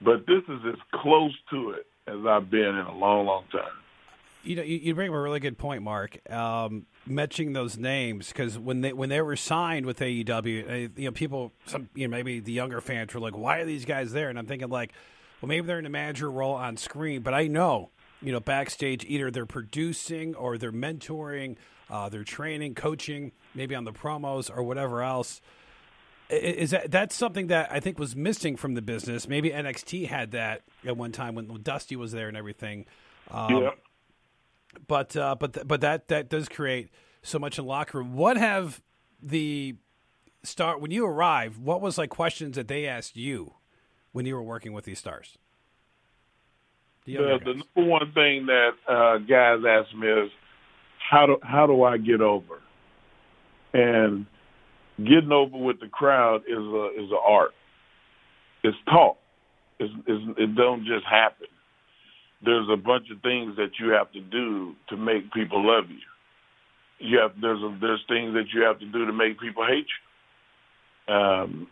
but 0.02 0.26
this 0.28 0.44
is 0.48 0.60
as 0.68 0.80
close 1.02 1.34
to 1.52 1.72
it 1.72 1.86
as 2.08 2.26
I've 2.28 2.50
been 2.50 2.76
in 2.76 2.86
a 2.86 2.96
long, 2.96 3.26
long 3.26 3.44
time. 3.52 3.72
You 4.44 4.56
know, 4.56 4.64
you, 4.64 4.96
bring 4.96 5.10
up 5.10 5.16
a 5.16 5.20
really 5.20 5.42
good 5.42 5.58
point, 5.58 5.84
Mark. 5.84 6.18
Um, 6.32 6.86
mentioning 7.06 7.52
those 7.52 7.78
names 7.78 8.30
because 8.30 8.58
when 8.58 8.80
they 8.82 8.94
when 8.94 9.10
they 9.10 9.22
were 9.22 9.36
signed 9.36 9.86
with 9.86 10.00
AEW, 10.00 10.70
uh, 10.70 10.90
you 10.96 11.06
know, 11.06 11.12
people, 11.12 11.52
some 11.66 11.90
you 11.94 12.08
know, 12.08 12.12
maybe 12.12 12.40
the 12.40 12.54
younger 12.54 12.80
fans 12.80 13.14
were 13.14 13.20
like, 13.20 13.38
"Why 13.38 13.60
are 13.60 13.66
these 13.66 13.84
guys 13.84 14.14
there?" 14.14 14.30
And 14.30 14.40
I'm 14.40 14.46
thinking 14.46 14.70
like, 14.70 14.94
well, 15.42 15.48
maybe 15.48 15.66
they're 15.66 15.80
in 15.80 15.86
a 15.86 15.90
manager 15.90 16.30
role 16.30 16.54
on 16.54 16.78
screen, 16.78 17.22
but 17.22 17.34
I 17.34 17.48
know, 17.48 17.92
you 18.22 18.32
know, 18.32 18.40
backstage 18.40 19.06
either 19.06 19.32
they're 19.32 19.46
producing 19.46 20.36
or 20.36 20.58
they're 20.58 20.72
mentoring, 20.72 21.56
uh, 21.90 22.10
they're 22.10 22.24
training, 22.24 22.76
coaching, 22.76 23.32
maybe 23.56 23.76
on 23.76 23.84
the 23.84 23.94
promos 23.94 24.50
or 24.56 24.64
whatever 24.64 25.02
else. 25.02 25.42
Is 26.30 26.72
that 26.72 26.92
that's 26.92 27.16
something 27.16 27.48
that 27.48 27.72
I 27.72 27.80
think 27.80 27.98
was 27.98 28.16
missing 28.16 28.56
from 28.56 28.76
the 28.76 28.84
business? 28.84 29.28
Maybe 29.28 29.50
NXT 29.50 30.08
had 30.08 30.32
that 30.32 30.62
at 30.86 30.96
one 30.96 31.12
time 31.12 31.34
when 31.34 31.48
Dusty 31.64 31.96
was 31.96 32.12
there 32.12 32.28
and 32.28 32.38
everything. 32.38 32.86
Um, 33.32 33.64
yeah. 33.64 33.70
but 34.88 35.16
uh, 35.16 35.36
but 35.40 35.54
th- 35.54 35.68
but 35.68 35.82
that 35.82 36.08
that 36.10 36.30
does 36.30 36.48
create 36.48 36.90
so 37.24 37.40
much 37.40 37.58
in 37.58 37.66
the 37.66 37.70
locker 37.70 37.98
room. 37.98 38.14
What 38.14 38.38
have 38.38 38.82
the 39.22 39.76
start 40.44 40.82
when 40.82 40.92
you 40.92 41.06
arrived? 41.06 41.58
What 41.58 41.82
was 41.82 41.98
like 41.98 42.12
questions 42.12 42.56
that 42.58 42.68
they 42.68 42.86
asked 42.86 43.18
you 43.18 43.56
when 44.12 44.28
you 44.28 44.36
were 44.36 44.44
working 44.44 44.74
with 44.74 44.86
these 44.86 45.00
stars? 45.00 45.40
The 47.06 47.14
The, 47.18 47.40
the 47.44 47.54
number 47.54 47.92
one 47.92 48.12
thing 48.14 48.46
that 48.46 48.72
uh, 48.88 49.18
guys 49.18 49.64
ask 49.68 49.96
me 49.96 50.08
is 50.08 50.32
how 51.10 51.26
do 51.26 51.38
how 51.42 51.66
do 51.66 51.84
I 51.84 51.98
get 51.98 52.22
over? 52.22 52.60
And 53.74 54.26
getting 54.98 55.32
over 55.32 55.58
with 55.58 55.80
the 55.80 55.88
crowd 55.88 56.42
is 56.48 56.58
a 56.58 56.90
is 56.98 57.12
a 57.12 57.18
art. 57.18 57.52
It's 58.64 58.78
taught. 58.86 59.18
It's, 59.80 59.94
it's, 60.08 60.40
it 60.40 60.56
don't 60.56 60.86
just 60.86 61.06
happen. 61.10 61.48
There's 62.44 62.68
a 62.72 62.78
bunch 62.78 63.08
of 63.12 63.22
things 63.22 63.56
that 63.56 63.72
you 63.80 63.92
have 63.92 64.12
to 64.12 64.22
do 64.22 64.76
to 64.90 64.98
make 64.98 65.32
people 65.34 65.66
love 65.66 65.86
you. 65.90 65.98
You 67.00 67.20
have 67.20 67.32
there's 67.42 67.62
a, 67.62 67.78
there's 67.80 68.04
things 68.08 68.34
that 68.34 68.48
you 68.54 68.64
have 68.64 68.80
to 68.80 68.86
do 68.86 69.06
to 69.06 69.14
make 69.14 69.40
people 69.40 69.66
hate 69.66 69.88
you. 71.08 71.16
Um, 71.16 71.68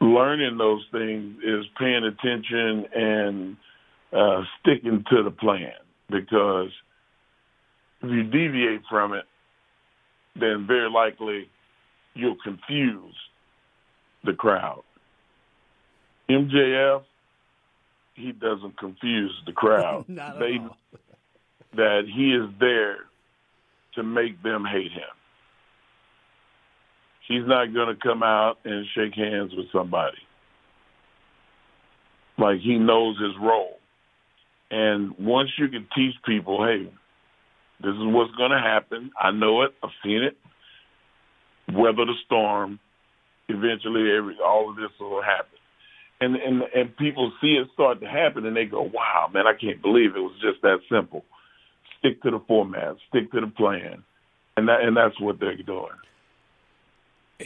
learning 0.00 0.58
those 0.58 0.86
things 0.92 1.38
is 1.42 1.64
paying 1.78 2.04
attention 2.04 2.84
and 2.94 3.56
uh, 4.12 4.42
sticking 4.60 5.04
to 5.10 5.22
the 5.24 5.30
plan. 5.30 5.72
because 6.10 6.70
if 8.02 8.10
you 8.10 8.22
deviate 8.24 8.82
from 8.88 9.12
it, 9.12 9.24
then 10.38 10.66
very 10.66 10.90
likely 10.90 11.48
you'll 12.14 12.36
confuse 12.42 13.14
the 14.24 14.32
crowd. 14.32 14.82
MJF, 16.28 17.02
he 18.14 18.32
doesn't 18.32 18.78
confuse 18.78 19.32
the 19.46 19.52
crowd. 19.52 20.04
Not 20.08 20.38
they, 20.38 20.58
that 21.76 22.02
he 22.06 22.32
is 22.32 22.50
there 22.58 22.98
to 23.94 24.02
make 24.02 24.42
them 24.42 24.64
hate 24.64 24.92
him. 24.92 25.02
He's 27.28 27.46
not 27.46 27.74
going 27.74 27.88
to 27.88 28.00
come 28.00 28.22
out 28.22 28.58
and 28.64 28.86
shake 28.94 29.14
hands 29.14 29.52
with 29.56 29.66
somebody. 29.72 30.18
Like 32.38 32.60
he 32.60 32.78
knows 32.78 33.18
his 33.20 33.32
role. 33.40 33.78
And 34.70 35.16
once 35.18 35.50
you 35.58 35.68
can 35.68 35.88
teach 35.94 36.14
people, 36.24 36.64
hey, 36.64 36.88
this 37.80 37.90
is 37.92 38.00
what's 38.00 38.34
going 38.36 38.50
to 38.52 38.60
happen. 38.60 39.10
I 39.20 39.30
know 39.30 39.62
it. 39.62 39.74
I've 39.82 39.90
seen 40.02 40.22
it. 40.22 40.36
Weather 41.72 42.04
the 42.04 42.14
storm. 42.24 42.78
Eventually, 43.48 44.10
every 44.16 44.36
all 44.44 44.70
of 44.70 44.76
this 44.76 44.90
will 45.00 45.22
happen. 45.22 45.58
And 46.20 46.36
and 46.36 46.62
and 46.74 46.96
people 46.96 47.32
see 47.40 47.54
it 47.60 47.68
start 47.74 48.00
to 48.00 48.06
happen, 48.08 48.46
and 48.46 48.56
they 48.56 48.64
go, 48.64 48.82
"Wow, 48.82 49.28
man! 49.32 49.46
I 49.46 49.52
can't 49.52 49.82
believe 49.82 50.16
it 50.16 50.20
was 50.20 50.34
just 50.40 50.62
that 50.62 50.78
simple." 50.90 51.24
Stick 51.98 52.22
to 52.22 52.30
the 52.30 52.40
format. 52.48 52.96
Stick 53.08 53.30
to 53.32 53.40
the 53.40 53.46
plan, 53.48 54.02
and 54.56 54.68
that 54.68 54.80
and 54.80 54.96
that's 54.96 55.20
what 55.20 55.38
they're 55.38 55.56
doing. 55.56 55.90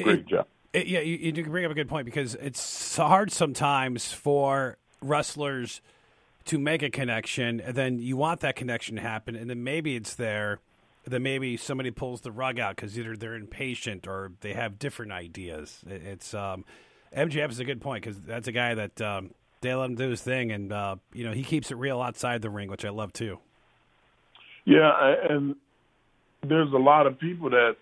Great 0.00 0.20
It- 0.20 0.26
job. 0.28 0.46
it- 0.72 0.87
yeah, 0.87 1.00
you, 1.00 1.16
you 1.16 1.44
bring 1.44 1.64
up 1.64 1.70
a 1.72 1.75
good 1.75 1.88
point 1.88 2.04
because 2.04 2.34
it's 2.37 2.96
hard 2.96 3.32
sometimes 3.32 4.12
for 4.12 4.78
wrestlers 5.02 5.80
to 6.47 6.59
make 6.59 6.82
a 6.82 6.90
connection, 6.90 7.61
and 7.61 7.75
then 7.75 7.99
you 7.99 8.16
want 8.16 8.40
that 8.40 8.56
connection 8.56 8.97
to 8.97 9.02
happen, 9.02 9.37
and 9.37 9.49
then 9.49 9.62
maybe 9.62 9.97
it's 9.97 10.14
there, 10.14 10.61
then 11.04 11.23
maybe 11.23 11.56
somebody 11.56 11.90
pulls 11.90 12.20
the 12.23 12.32
rug 12.32 12.59
out 12.59 12.76
because 12.76 12.99
either 12.99 13.16
they're 13.16 13.35
impatient 13.35 14.06
or 14.06 14.32
they 14.40 14.52
have 14.52 14.78
different 14.78 15.12
ideas. 15.12 15.80
It's 15.87 16.35
um, 16.35 16.64
is 17.12 17.59
a 17.61 17.64
good 17.64 17.80
point 17.80 18.04
because 18.04 18.20
that's 18.20 18.49
a 18.49 18.52
guy 18.52 18.75
that 18.75 19.00
um, 19.00 19.30
they 19.61 19.75
let 19.75 19.90
him 19.90 19.97
do 19.97 20.11
his 20.11 20.23
thing, 20.23 20.52
and 20.52 20.73
uh, 20.73 20.97
you 21.12 21.25
know 21.25 21.32
he 21.32 21.42
keeps 21.42 21.70
it 21.70 21.76
real 21.76 22.00
outside 22.00 22.42
the 22.42 22.50
ring, 22.50 22.70
which 22.70 22.85
I 22.85 22.90
love 22.90 23.12
too. 23.12 23.38
Yeah, 24.64 25.14
and 25.28 25.56
there's 26.42 26.73
a 26.73 26.78
lot 26.78 27.06
of 27.06 27.18
people 27.18 27.50
that 27.50 27.76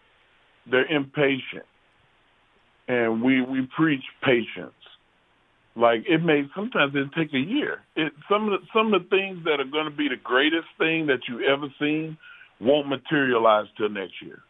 they're 0.70 0.86
impatient, 0.86 1.66
and 2.86 3.22
we 3.22 3.42
we 3.42 3.68
preach 3.76 4.04
patience. 4.22 4.72
Like 5.78 6.04
it 6.08 6.22
may 6.24 6.42
sometimes 6.54 6.94
it 6.96 7.08
take 7.16 7.32
a 7.32 7.38
year. 7.38 7.82
It 7.94 8.12
some 8.28 8.48
of 8.48 8.60
the 8.60 8.66
some 8.74 8.92
of 8.92 9.02
the 9.02 9.08
things 9.08 9.44
that 9.44 9.60
are 9.60 9.70
going 9.70 9.84
to 9.84 9.96
be 9.96 10.08
the 10.08 10.16
greatest 10.16 10.66
thing 10.76 11.06
that 11.06 11.20
you 11.28 11.46
ever 11.46 11.68
seen 11.78 12.18
won't 12.60 12.88
materialize 12.88 13.66
till 13.76 13.88
next 13.88 14.20
year, 14.20 14.40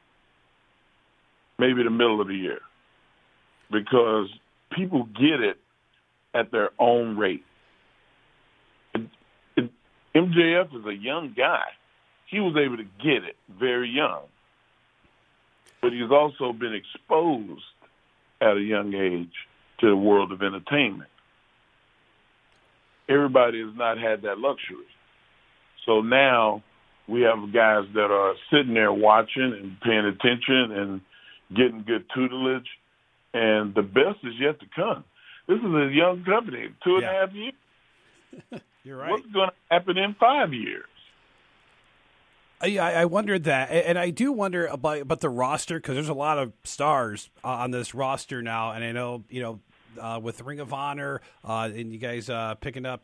maybe 1.58 1.82
the 1.82 1.90
middle 1.90 2.22
of 2.22 2.28
the 2.28 2.34
year, 2.34 2.60
because 3.70 4.28
people 4.72 5.04
get 5.04 5.40
it 5.40 5.58
at 6.34 6.50
their 6.50 6.70
own 6.78 7.18
rate. 7.18 7.44
It, 8.94 9.02
it, 9.56 9.70
MJF 10.14 10.80
is 10.80 10.86
a 10.86 10.94
young 10.94 11.34
guy 11.36 11.64
he 12.28 12.40
was 12.40 12.56
able 12.56 12.76
to 12.76 12.84
get 12.84 13.24
it 13.24 13.36
very 13.48 13.88
young. 13.88 14.22
But 15.80 15.92
he's 15.92 16.10
also 16.10 16.52
been 16.52 16.74
exposed 16.74 17.62
at 18.40 18.56
a 18.56 18.60
young 18.60 18.94
age 18.94 19.32
to 19.80 19.88
the 19.88 19.96
world 19.96 20.32
of 20.32 20.42
entertainment. 20.42 21.10
Everybody 23.08 23.60
has 23.60 23.74
not 23.74 23.98
had 23.98 24.22
that 24.22 24.38
luxury. 24.38 24.86
So 25.86 26.00
now 26.00 26.62
we 27.08 27.22
have 27.22 27.52
guys 27.52 27.84
that 27.94 28.10
are 28.10 28.34
sitting 28.50 28.74
there 28.74 28.92
watching 28.92 29.54
and 29.58 29.80
paying 29.80 30.04
attention 30.04 30.72
and 30.72 31.00
getting 31.56 31.84
good 31.86 32.04
tutelage, 32.14 32.68
and 33.32 33.74
the 33.74 33.82
best 33.82 34.18
is 34.24 34.34
yet 34.38 34.60
to 34.60 34.66
come. 34.74 35.04
This 35.46 35.58
is 35.58 35.64
a 35.64 35.90
young 35.90 36.24
company, 36.24 36.68
two 36.84 36.96
and 36.96 37.04
a 37.04 37.08
half 37.08 37.32
years. 37.32 38.62
You're 38.84 38.98
right. 38.98 39.10
What's 39.10 39.26
going 39.26 39.48
to 39.48 39.54
happen 39.70 39.96
in 39.96 40.14
five 40.20 40.52
years? 40.52 40.84
I, 42.60 42.78
I 42.78 43.04
wondered 43.04 43.44
that, 43.44 43.70
and 43.70 43.86
and 43.86 43.98
I 43.98 44.10
do 44.10 44.32
wonder 44.32 44.66
about 44.66 44.98
about 45.00 45.20
the 45.20 45.30
roster 45.30 45.78
because 45.78 45.94
there's 45.94 46.08
a 46.08 46.14
lot 46.14 46.38
of 46.38 46.52
stars 46.64 47.30
uh, 47.44 47.48
on 47.48 47.70
this 47.70 47.94
roster 47.94 48.42
now, 48.42 48.72
and 48.72 48.84
I 48.84 48.92
know 48.92 49.22
you 49.28 49.40
know 49.40 49.60
uh, 49.98 50.18
with 50.18 50.40
Ring 50.42 50.60
of 50.60 50.72
Honor 50.72 51.20
uh, 51.44 51.70
and 51.74 51.92
you 51.92 51.98
guys 51.98 52.28
uh, 52.30 52.54
picking 52.60 52.86
up 52.86 53.02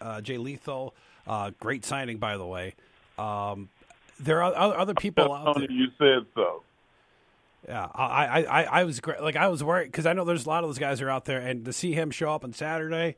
uh, 0.00 0.20
Jay 0.20 0.38
Lethal, 0.38 0.94
uh, 1.26 1.50
great 1.60 1.84
signing 1.84 2.18
by 2.18 2.36
the 2.36 2.46
way. 2.46 2.74
Um, 3.18 3.68
there 4.20 4.42
are 4.42 4.54
other 4.54 4.78
other 4.78 4.94
people 4.94 5.32
out 5.32 5.56
there. 5.58 5.70
you 5.70 5.88
said 5.98 6.26
so. 6.34 6.62
Yeah, 7.68 7.88
I 7.94 8.26
I, 8.26 8.42
I, 8.42 8.62
I 8.80 8.84
was 8.84 9.00
great. 9.00 9.20
Like 9.20 9.36
I 9.36 9.48
was 9.48 9.64
worried 9.64 9.86
because 9.86 10.06
I 10.06 10.12
know 10.12 10.24
there's 10.24 10.46
a 10.46 10.48
lot 10.48 10.62
of 10.64 10.68
those 10.68 10.78
guys 10.78 11.00
are 11.02 11.10
out 11.10 11.24
there, 11.24 11.40
and 11.40 11.64
to 11.64 11.72
see 11.72 11.92
him 11.92 12.10
show 12.10 12.32
up 12.32 12.44
on 12.44 12.52
Saturday, 12.52 13.16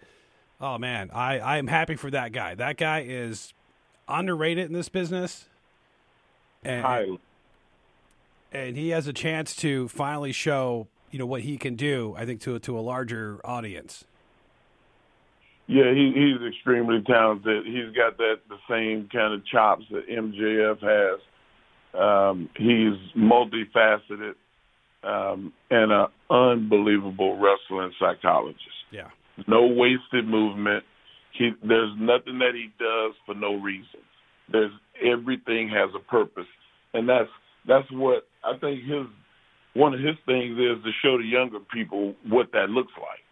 oh 0.61 0.79
man, 0.79 1.11
I 1.13 1.39
I 1.39 1.59
am 1.59 1.67
happy 1.67 1.97
for 1.97 2.11
that 2.11 2.33
guy. 2.33 2.55
That 2.55 2.77
guy 2.77 3.05
is 3.07 3.53
underrated 4.09 4.67
in 4.67 4.73
this 4.73 4.89
business. 4.89 5.47
And, 6.65 6.83
Highly. 6.83 7.21
and 8.53 8.77
he 8.77 8.89
has 8.89 9.07
a 9.07 9.13
chance 9.13 9.55
to 9.57 9.89
finally 9.89 10.33
show 10.33 10.89
you 11.11 11.19
know 11.19 11.27
what 11.27 11.43
he 11.43 11.57
can 11.57 11.75
do. 11.75 12.15
I 12.17 12.25
think 12.25 12.41
to 12.43 12.59
to 12.59 12.79
a 12.79 12.81
larger 12.81 13.41
audience. 13.45 14.05
Yeah, 15.67 15.93
he, 15.93 16.13
he's 16.15 16.49
extremely 16.49 17.03
talented. 17.07 17.67
He's 17.67 17.95
got 17.95 18.17
that 18.17 18.37
the 18.49 18.57
same 18.71 19.09
kind 19.13 19.35
of 19.35 19.47
chops 19.47 19.85
that 19.91 20.09
MJF 20.09 20.81
has. 20.81 21.21
Um, 21.95 22.49
he's 22.57 22.97
multifaceted 23.15 24.35
um, 25.03 25.53
and 25.71 25.93
an 25.93 26.07
unbelievable 26.31 27.39
wrestling 27.39 27.93
psychologist. 27.99 28.65
Yeah, 28.91 29.09
No 29.47 29.67
wasted 29.67 30.27
movement. 30.27 30.85
He, 31.33 31.51
there's 31.63 31.93
nothing 31.99 32.39
that 32.39 32.53
he 32.55 32.71
does 32.79 33.15
for 33.27 33.35
no 33.35 33.55
reason. 33.61 34.01
There's 34.51 34.73
everything 35.05 35.69
has 35.69 35.91
a 35.95 36.11
purpose, 36.11 36.49
and 36.95 37.09
that's 37.09 37.29
that's 37.67 37.91
what 37.93 38.27
I 38.43 38.57
think 38.59 38.83
his 38.85 39.07
one 39.75 39.95
of 39.95 40.01
his 40.01 40.17
things 40.27 40.59
is 40.59 40.83
to 40.85 40.91
show 41.03 41.19
the 41.19 41.25
younger 41.25 41.61
people 41.61 42.15
what 42.27 42.53
that 42.53 42.71
looks 42.71 42.93
like. 43.01 43.23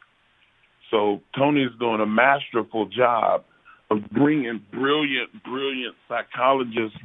So 0.91 1.21
Tony's 1.37 1.71
doing 1.79 2.01
a 2.01 2.07
masterful 2.07 2.87
job 2.87 3.45
of 3.91 4.09
bringing 4.11 4.61
brilliant, 4.71 5.43
brilliant 5.45 5.95
psychologists 6.09 6.99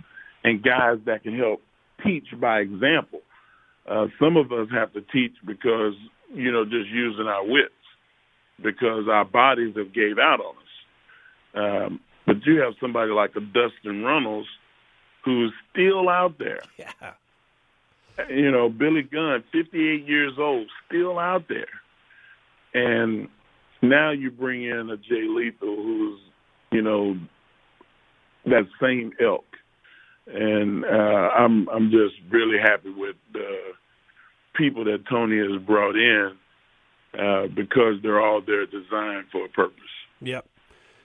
and 0.43 0.63
guys 0.63 0.99
that 1.05 1.23
can 1.23 1.37
help 1.37 1.61
teach 2.03 2.27
by 2.39 2.59
example. 2.59 3.21
Uh, 3.87 4.07
some 4.19 4.37
of 4.37 4.51
us 4.51 4.67
have 4.71 4.93
to 4.93 5.01
teach 5.01 5.33
because 5.45 5.93
you 6.33 6.51
know 6.51 6.63
just 6.65 6.89
using 6.89 7.27
our 7.27 7.45
wits 7.45 7.73
because 8.61 9.07
our 9.09 9.25
bodies 9.25 9.75
have 9.75 9.93
gave 9.93 10.17
out 10.19 10.39
on 10.39 10.55
us. 10.55 10.63
Um, 11.53 11.99
but 12.25 12.45
you 12.45 12.61
have 12.61 12.73
somebody 12.79 13.11
like 13.11 13.35
a 13.35 13.41
Dustin 13.41 14.03
Runnels 14.03 14.47
who's 15.25 15.51
still 15.71 16.09
out 16.09 16.37
there. 16.37 16.61
yeah, 16.77 17.13
You 18.29 18.51
know, 18.51 18.69
Billy 18.69 19.03
Gunn, 19.03 19.43
58 19.51 20.07
years 20.07 20.33
old, 20.37 20.67
still 20.87 21.17
out 21.17 21.45
there. 21.47 21.67
And 22.73 23.27
now 23.81 24.11
you 24.11 24.31
bring 24.31 24.63
in 24.63 24.89
a 24.89 24.97
Jay 24.97 25.27
Lethal 25.27 25.75
who's, 25.75 26.19
you 26.71 26.81
know, 26.81 27.15
that 28.45 28.67
same 28.81 29.11
ilk. 29.19 29.45
And 30.27 30.85
uh, 30.85 30.87
I'm 30.87 31.67
I'm 31.69 31.89
just 31.89 32.15
really 32.29 32.57
happy 32.61 32.91
with 32.95 33.15
the 33.33 33.57
people 34.55 34.85
that 34.85 35.03
Tony 35.09 35.37
has 35.37 35.61
brought 35.63 35.95
in 35.95 36.31
uh, 37.17 37.47
because 37.47 37.95
they're 38.03 38.21
all 38.21 38.41
there 38.45 38.65
designed 38.65 39.25
for 39.31 39.45
a 39.45 39.49
purpose. 39.49 39.81
yep. 40.21 40.45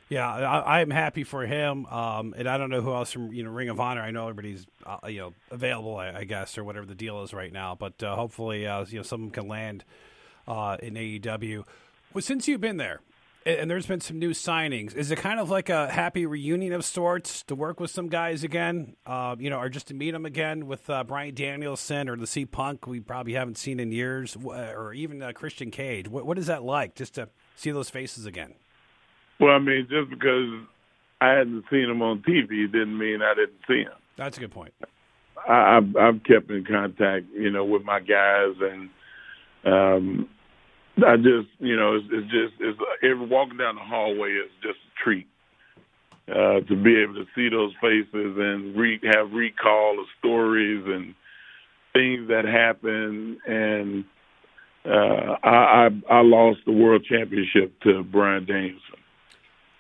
Yeah, 0.09 0.29
I, 0.29 0.81
I'm 0.81 0.91
happy 0.91 1.25
for 1.25 1.45
him, 1.45 1.85
um, 1.87 2.33
and 2.37 2.49
I 2.49 2.59
don't 2.59 2.71
know 2.71 2.81
who 2.81 2.95
else 2.95 3.11
from 3.11 3.33
you 3.33 3.43
know 3.43 3.51
Ring 3.51 3.69
of 3.69 3.81
Honor. 3.81 4.03
I 4.03 4.13
know 4.13 4.29
everybody's 4.29 4.65
uh, 4.85 5.09
you 5.09 5.19
know 5.19 5.35
available, 5.51 5.97
I, 5.97 6.13
I 6.13 6.25
guess, 6.25 6.57
or 6.57 6.63
whatever 6.63 6.87
the 6.87 6.95
deal 6.95 7.23
is 7.23 7.35
right 7.35 7.53
now. 7.53 7.75
But 7.75 8.01
uh, 8.03 8.15
hopefully, 8.15 8.67
uh, 8.67 8.85
you 8.89 8.99
know, 8.99 9.03
someone 9.03 9.31
can 9.31 9.49
land 9.49 9.85
uh, 10.47 10.77
in 10.81 10.95
AEW. 10.95 11.65
Well, 12.15 12.23
since 12.23 12.47
you've 12.47 12.61
been 12.61 12.77
there, 12.77 13.01
and, 13.45 13.59
and 13.59 13.71
there's 13.71 13.87
been 13.87 14.01
some 14.01 14.21
new 14.21 14.31
signings, 14.31 14.95
is 14.95 15.11
it 15.11 15.19
kind 15.19 15.41
of 15.41 15.51
like 15.51 15.71
a 15.71 15.91
happy 15.91 16.25
reunion 16.25 16.73
of 16.73 16.85
sorts 16.85 17.43
to 17.43 17.57
work 17.57 17.81
with 17.81 17.91
some 17.91 18.09
guys 18.09 18.45
again? 18.45 18.95
Uh, 19.07 19.35
you 19.41 19.51
know, 19.51 19.59
or 19.59 19.69
just 19.69 19.89
to 19.89 19.95
meet 19.95 20.13
them 20.13 20.25
again 20.25 20.69
with 20.69 20.89
uh, 20.89 21.03
Bryan 21.03 21.35
Danielson 21.35 22.09
or 22.09 22.17
the 22.17 22.29
C 22.29 22.47
Punk 22.47 22.87
we 22.87 23.01
probably 23.01 23.33
haven't 23.33 23.59
seen 23.59 23.81
in 23.81 23.91
years, 23.91 24.37
or 24.45 24.95
even 24.95 25.21
Christian 25.35 25.73
Cage. 25.73 26.07
What, 26.07 26.25
what 26.27 26.39
is 26.39 26.47
that 26.47 26.63
like, 26.63 26.95
just 26.95 27.15
to 27.15 27.29
see 27.57 27.73
those 27.73 27.91
faces 27.91 28.25
again? 28.25 28.55
Well, 29.41 29.55
I 29.55 29.59
mean, 29.59 29.87
just 29.91 30.11
because 30.11 30.49
I 31.21 31.31
hadn't 31.31 31.65
seen 31.71 31.91
him 31.91 32.03
on 32.03 32.23
TV 32.23 32.71
didn't 32.71 32.97
mean 32.99 33.21
I 33.23 33.35
didn't 33.35 33.61
see 33.69 33.81
him. 33.83 33.93
That's 34.17 34.37
a 34.39 34.41
good 34.41 34.51
point. 34.53 34.73
I, 35.49 35.77
I've, 35.79 35.97
I've 35.97 36.25
kept 36.25 36.51
in 36.51 36.65
contact, 36.65 37.27
you 37.35 37.51
know, 37.51 37.65
with 37.65 37.85
my 37.85 38.01
guys, 38.01 38.55
and 38.61 38.91
um, 39.65 40.29
I 41.07 41.17
just, 41.17 41.49
you 41.59 41.77
know, 41.77 41.97
it's, 41.97 42.07
it's 42.11 42.31
just, 42.31 42.55
it's 42.61 42.79
every 43.03 43.27
walking 43.27 43.59
down 43.59 43.75
the 43.77 43.83
hallway 43.83 44.31
is 44.31 44.51
just 44.63 44.79
a 44.79 45.05
treat. 45.05 45.27
uh, 46.29 46.61
to 46.67 46.75
be 46.83 47.01
able 47.03 47.15
to 47.15 47.27
see 47.35 47.49
those 47.49 47.73
faces 47.81 48.37
and 48.39 48.77
re- 48.77 49.01
have 49.15 49.31
recall 49.33 50.01
of 50.01 50.07
stories 50.19 50.83
and 50.87 51.15
things 51.93 52.29
that 52.29 52.45
happen. 52.45 53.39
And 53.47 54.05
uh, 54.85 55.37
I, 55.45 55.89
I 55.89 55.89
I 56.11 56.21
lost 56.23 56.61
the 56.67 56.73
world 56.73 57.05
championship 57.09 57.79
to 57.83 58.03
Bryan 58.03 58.45
Danielson. 58.47 58.81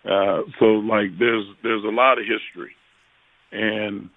Uh, 0.07 0.42
so 0.61 0.66
like 0.66 1.19
there's 1.19 1.45
there's 1.62 1.85
a 1.85 1.88
lot 1.88 2.19
of 2.19 2.25
history, 2.25 2.73
and 3.51 4.09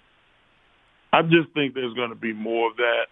I 1.12 1.22
just 1.22 1.52
think 1.54 1.74
there's 1.74 1.94
going 1.94 2.10
to 2.10 2.16
be 2.16 2.32
more 2.32 2.70
of 2.70 2.76
that. 2.76 3.06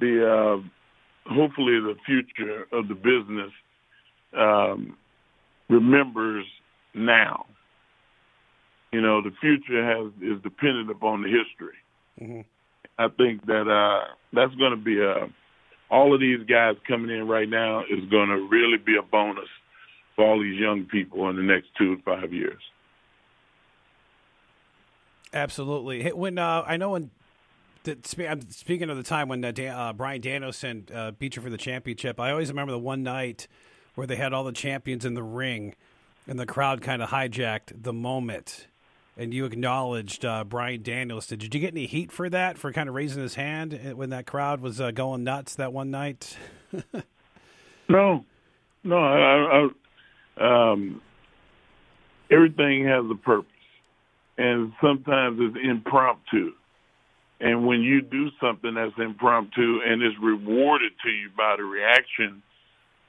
The 0.00 0.26
uh, 0.26 1.32
hopefully 1.32 1.78
the 1.80 1.94
future 2.04 2.66
of 2.72 2.88
the 2.88 2.94
business 2.94 3.52
um, 4.36 4.96
remembers 5.68 6.46
now. 6.94 7.46
You 8.92 9.00
know, 9.00 9.22
the 9.22 9.32
future 9.40 9.84
has 9.84 10.12
is 10.20 10.42
dependent 10.42 10.90
upon 10.90 11.22
the 11.22 11.28
history. 11.28 11.76
Mm-hmm. 12.20 12.40
I 12.98 13.06
think 13.16 13.46
that 13.46 13.68
uh, 13.68 14.12
that's 14.32 14.54
going 14.56 14.72
to 14.72 14.82
be 14.82 15.00
a 15.00 15.28
all 15.90 16.12
of 16.12 16.20
these 16.20 16.44
guys 16.48 16.74
coming 16.86 17.16
in 17.16 17.28
right 17.28 17.48
now 17.48 17.80
is 17.80 18.04
going 18.10 18.28
to 18.28 18.48
really 18.50 18.78
be 18.78 18.96
a 18.98 19.02
bonus 19.02 19.48
for 20.18 20.26
all 20.26 20.42
these 20.42 20.58
young 20.58 20.84
people 20.84 21.30
in 21.30 21.36
the 21.36 21.42
next 21.42 21.68
two 21.78 21.94
to 21.94 22.02
five 22.02 22.32
years. 22.32 22.60
Absolutely. 25.32 26.08
When 26.10 26.38
uh, 26.38 26.64
I 26.66 26.76
know 26.76 26.90
when 26.90 27.12
I'm 27.86 28.50
speaking 28.50 28.90
of 28.90 28.96
the 28.96 29.04
time 29.04 29.28
when 29.28 29.44
uh, 29.44 29.52
Dan, 29.52 29.76
uh, 29.76 29.92
Bryan 29.92 30.20
Danielson 30.20 30.88
uh, 30.92 31.12
beat 31.12 31.36
you 31.36 31.42
for 31.42 31.50
the 31.50 31.56
championship, 31.56 32.18
I 32.18 32.32
always 32.32 32.48
remember 32.48 32.72
the 32.72 32.80
one 32.80 33.04
night 33.04 33.46
where 33.94 34.08
they 34.08 34.16
had 34.16 34.32
all 34.32 34.42
the 34.42 34.50
champions 34.50 35.04
in 35.04 35.14
the 35.14 35.22
ring, 35.22 35.76
and 36.26 36.36
the 36.36 36.46
crowd 36.46 36.82
kind 36.82 37.00
of 37.00 37.10
hijacked 37.10 37.84
the 37.84 37.92
moment, 37.92 38.66
and 39.16 39.32
you 39.32 39.44
acknowledged 39.44 40.24
uh, 40.24 40.42
Bryan 40.42 40.82
Danielson. 40.82 41.38
Did 41.38 41.54
you 41.54 41.60
get 41.60 41.74
any 41.74 41.86
heat 41.86 42.10
for 42.10 42.28
that, 42.28 42.58
for 42.58 42.72
kind 42.72 42.88
of 42.88 42.96
raising 42.96 43.22
his 43.22 43.36
hand 43.36 43.72
uh, 43.74 43.94
when 43.94 44.10
that 44.10 44.26
crowd 44.26 44.60
was 44.60 44.80
uh, 44.80 44.90
going 44.90 45.22
nuts 45.22 45.54
that 45.54 45.72
one 45.72 45.92
night? 45.92 46.36
no, 47.88 48.24
no. 48.82 48.96
I, 48.96 49.62
I, 49.62 49.68
um, 50.40 51.00
everything 52.30 52.86
has 52.86 53.04
a 53.10 53.14
purpose, 53.14 53.50
and 54.36 54.72
sometimes 54.80 55.38
it's 55.40 55.56
impromptu. 55.62 56.52
And 57.40 57.66
when 57.66 57.82
you 57.82 58.02
do 58.02 58.30
something 58.40 58.74
that's 58.74 58.98
impromptu 58.98 59.80
and 59.86 60.02
is 60.02 60.12
rewarded 60.20 60.92
to 61.04 61.08
you 61.08 61.30
by 61.36 61.54
the 61.56 61.62
reaction 61.62 62.42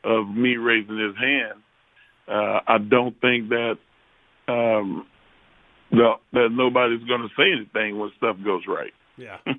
of 0.03 0.27
me 0.27 0.57
raising 0.57 0.99
his 0.99 1.15
hand, 1.15 1.59
uh, 2.27 2.59
I 2.67 2.77
don't 2.77 3.19
think 3.21 3.49
that 3.49 3.77
um, 4.47 5.07
no, 5.91 6.17
that 6.33 6.49
nobody's 6.51 7.03
going 7.07 7.21
to 7.21 7.29
say 7.35 7.51
anything 7.51 7.97
when 7.97 8.11
stuff 8.17 8.37
goes 8.43 8.63
right. 8.67 8.93
Yeah. 9.17 9.37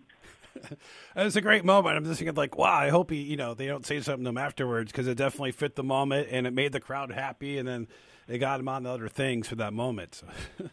it's 1.17 1.37
a 1.37 1.41
great 1.41 1.65
moment. 1.65 1.97
I'm 1.97 2.05
just 2.05 2.19
thinking, 2.19 2.35
like, 2.35 2.57
wow, 2.57 2.75
I 2.75 2.89
hope 2.89 3.11
he, 3.11 3.23
you 3.23 3.37
know, 3.37 3.55
they 3.55 3.67
don't 3.67 3.87
say 3.87 4.01
something 4.01 4.25
to 4.25 4.31
him 4.31 4.39
afterwards 4.39 4.93
because 4.93 5.07
it 5.07 5.17
definitely 5.17 5.53
fit 5.53 5.77
the 5.77 5.83
moment 5.83 6.29
and 6.31 6.47
it 6.47 6.53
made 6.53 6.73
the 6.73 6.81
crowd 6.81 7.13
happy, 7.13 7.59
and 7.59 7.69
then 7.69 7.89
it 8.29 8.39
got 8.39 8.61
him 8.61 8.69
on 8.69 8.85
the 8.85 8.91
other 8.91 9.09
things 9.09 9.49
for 9.49 9.57
that 9.57 9.73
moment. 9.73 10.23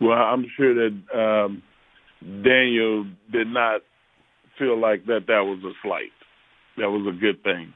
well, 0.00 0.12
I'm 0.12 0.46
sure 0.56 0.74
that 0.74 0.94
um, 1.14 1.62
Daniel 2.42 3.06
did 3.30 3.48
not 3.48 3.82
feel 4.58 4.78
like 4.78 5.06
that 5.06 5.26
that 5.26 5.40
was 5.40 5.58
a 5.64 5.72
slight 5.82 6.12
that 6.80 6.90
was 6.90 7.06
a 7.06 7.18
good 7.18 7.42
thing. 7.42 7.72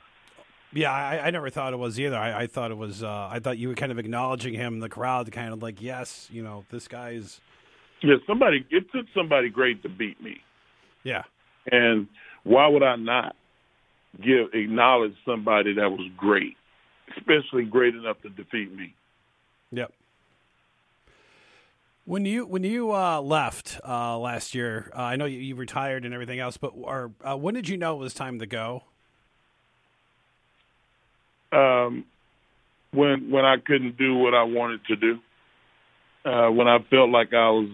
Yeah, 0.72 0.90
I, 0.90 1.26
I 1.26 1.30
never 1.30 1.50
thought 1.50 1.72
it 1.72 1.78
was 1.78 2.00
either. 2.00 2.16
I, 2.16 2.42
I 2.42 2.46
thought 2.48 2.72
it 2.72 2.76
was. 2.76 3.02
Uh, 3.02 3.28
I 3.30 3.38
thought 3.38 3.58
you 3.58 3.68
were 3.68 3.74
kind 3.74 3.92
of 3.92 3.98
acknowledging 3.98 4.54
him, 4.54 4.80
the 4.80 4.88
crowd, 4.88 5.30
kind 5.30 5.52
of 5.52 5.62
like, 5.62 5.80
yes, 5.80 6.28
you 6.32 6.42
know, 6.42 6.64
this 6.70 6.88
guy's. 6.88 7.40
Yeah, 8.04 8.16
somebody. 8.26 8.66
It 8.70 8.92
took 8.92 9.06
somebody 9.16 9.48
great 9.48 9.82
to 9.82 9.88
beat 9.88 10.20
me. 10.22 10.36
Yeah. 11.04 11.22
And 11.72 12.06
why 12.42 12.68
would 12.68 12.82
I 12.82 12.96
not 12.96 13.34
give 14.22 14.52
acknowledge 14.52 15.14
somebody 15.24 15.72
that 15.74 15.90
was 15.90 16.06
great, 16.14 16.56
especially 17.16 17.64
great 17.64 17.94
enough 17.94 18.20
to 18.22 18.28
defeat 18.28 18.76
me? 18.76 18.94
Yep. 19.72 19.90
When 22.04 22.26
you 22.26 22.44
when 22.44 22.62
you 22.62 22.92
uh, 22.92 23.22
left 23.22 23.80
uh, 23.88 24.18
last 24.18 24.54
year, 24.54 24.90
uh, 24.94 25.00
I 25.00 25.16
know 25.16 25.24
you, 25.24 25.38
you, 25.38 25.54
retired 25.54 26.04
and 26.04 26.12
everything 26.12 26.38
else, 26.38 26.58
but 26.58 26.74
or, 26.76 27.10
uh, 27.26 27.34
when 27.38 27.54
did 27.54 27.70
you 27.70 27.78
know 27.78 27.94
it 27.96 28.00
was 28.00 28.12
time 28.12 28.38
to 28.40 28.46
go? 28.46 28.82
Um, 31.50 32.04
when 32.92 33.30
when 33.30 33.46
I 33.46 33.56
couldn't 33.56 33.96
do 33.96 34.16
what 34.16 34.34
I 34.34 34.42
wanted 34.42 34.84
to 34.88 34.96
do, 34.96 35.18
uh, 36.26 36.50
when 36.50 36.68
I 36.68 36.80
felt 36.90 37.08
like 37.08 37.32
I 37.32 37.48
was 37.48 37.70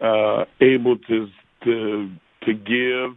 uh, 0.00 0.44
able 0.60 0.96
to 0.98 1.28
to 1.64 2.10
to 2.44 2.54
give 2.54 3.16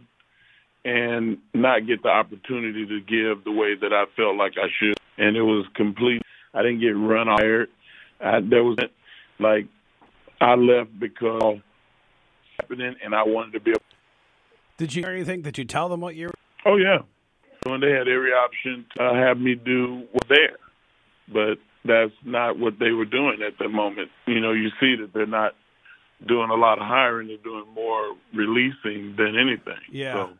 and 0.84 1.38
not 1.54 1.86
get 1.86 2.02
the 2.02 2.08
opportunity 2.10 2.84
to 2.86 3.00
give 3.00 3.42
the 3.44 3.52
way 3.52 3.74
that 3.74 3.92
I 3.92 4.04
felt 4.16 4.36
like 4.36 4.52
I 4.58 4.68
should, 4.78 4.98
and 5.16 5.36
it 5.36 5.42
was 5.42 5.66
complete. 5.74 6.20
I 6.52 6.62
didn't 6.62 6.80
get 6.80 6.88
run 6.90 7.26
hired. 7.26 7.70
I, 8.20 8.40
there 8.40 8.62
was 8.62 8.76
like 9.38 9.66
I 10.40 10.54
left 10.54 10.98
because 10.98 11.58
happening, 12.60 12.94
and 13.02 13.14
I 13.14 13.22
wanted 13.24 13.52
to 13.52 13.60
be. 13.60 13.72
A- 13.72 13.74
Did 14.78 14.94
you 14.94 15.02
hear 15.02 15.12
anything? 15.12 15.42
Did 15.42 15.56
you 15.58 15.64
tell 15.64 15.88
them 15.88 16.00
what 16.00 16.14
you? 16.16 16.30
Oh 16.66 16.76
yeah, 16.76 16.98
when 17.66 17.80
they 17.80 17.90
had 17.90 18.08
every 18.08 18.32
option 18.32 18.84
to 18.96 19.02
have 19.14 19.38
me 19.38 19.54
do 19.54 20.04
was 20.12 20.22
there, 20.28 20.56
but 21.32 21.58
that's 21.84 22.12
not 22.24 22.58
what 22.58 22.78
they 22.78 22.90
were 22.90 23.04
doing 23.04 23.38
at 23.46 23.58
the 23.58 23.68
moment. 23.68 24.10
You 24.26 24.40
know, 24.40 24.52
you 24.52 24.68
see 24.80 24.96
that 25.00 25.12
they're 25.14 25.26
not 25.26 25.52
doing 26.26 26.50
a 26.50 26.54
lot 26.54 26.78
of 26.78 26.86
hiring; 26.86 27.28
they're 27.28 27.36
doing 27.38 27.66
more 27.74 28.14
releasing 28.32 29.16
than 29.16 29.36
anything. 29.38 29.80
Yeah. 29.90 30.14
So, 30.14 30.30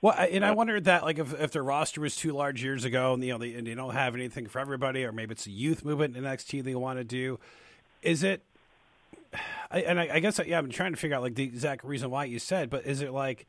well, 0.00 0.14
and 0.18 0.44
I 0.44 0.50
wondered 0.50 0.84
that, 0.84 1.02
like, 1.02 1.18
if, 1.18 1.32
if 1.40 1.52
their 1.52 1.62
roster 1.62 2.02
was 2.02 2.14
too 2.14 2.32
large 2.32 2.62
years 2.62 2.84
ago, 2.84 3.14
and 3.14 3.24
you 3.24 3.32
know, 3.32 3.38
they, 3.38 3.54
and 3.54 3.66
they 3.66 3.74
don't 3.74 3.94
have 3.94 4.14
anything 4.14 4.46
for 4.46 4.58
everybody, 4.58 5.04
or 5.04 5.12
maybe 5.12 5.32
it's 5.32 5.46
a 5.46 5.50
youth 5.50 5.84
movement 5.84 6.16
in 6.16 6.24
NXT 6.24 6.62
they 6.62 6.74
want 6.74 6.98
to 6.98 7.04
do. 7.04 7.38
Is 8.02 8.22
it 8.22 8.42
I, 9.70 9.80
and 9.80 10.00
I, 10.00 10.08
I 10.14 10.20
guess 10.20 10.40
yeah, 10.44 10.58
I'm 10.58 10.70
trying 10.70 10.92
to 10.92 10.98
figure 10.98 11.16
out 11.16 11.22
like 11.22 11.34
the 11.34 11.44
exact 11.44 11.84
reason 11.84 12.10
why 12.10 12.24
you 12.24 12.38
said, 12.38 12.70
but 12.70 12.86
is 12.86 13.00
it 13.00 13.12
like 13.12 13.46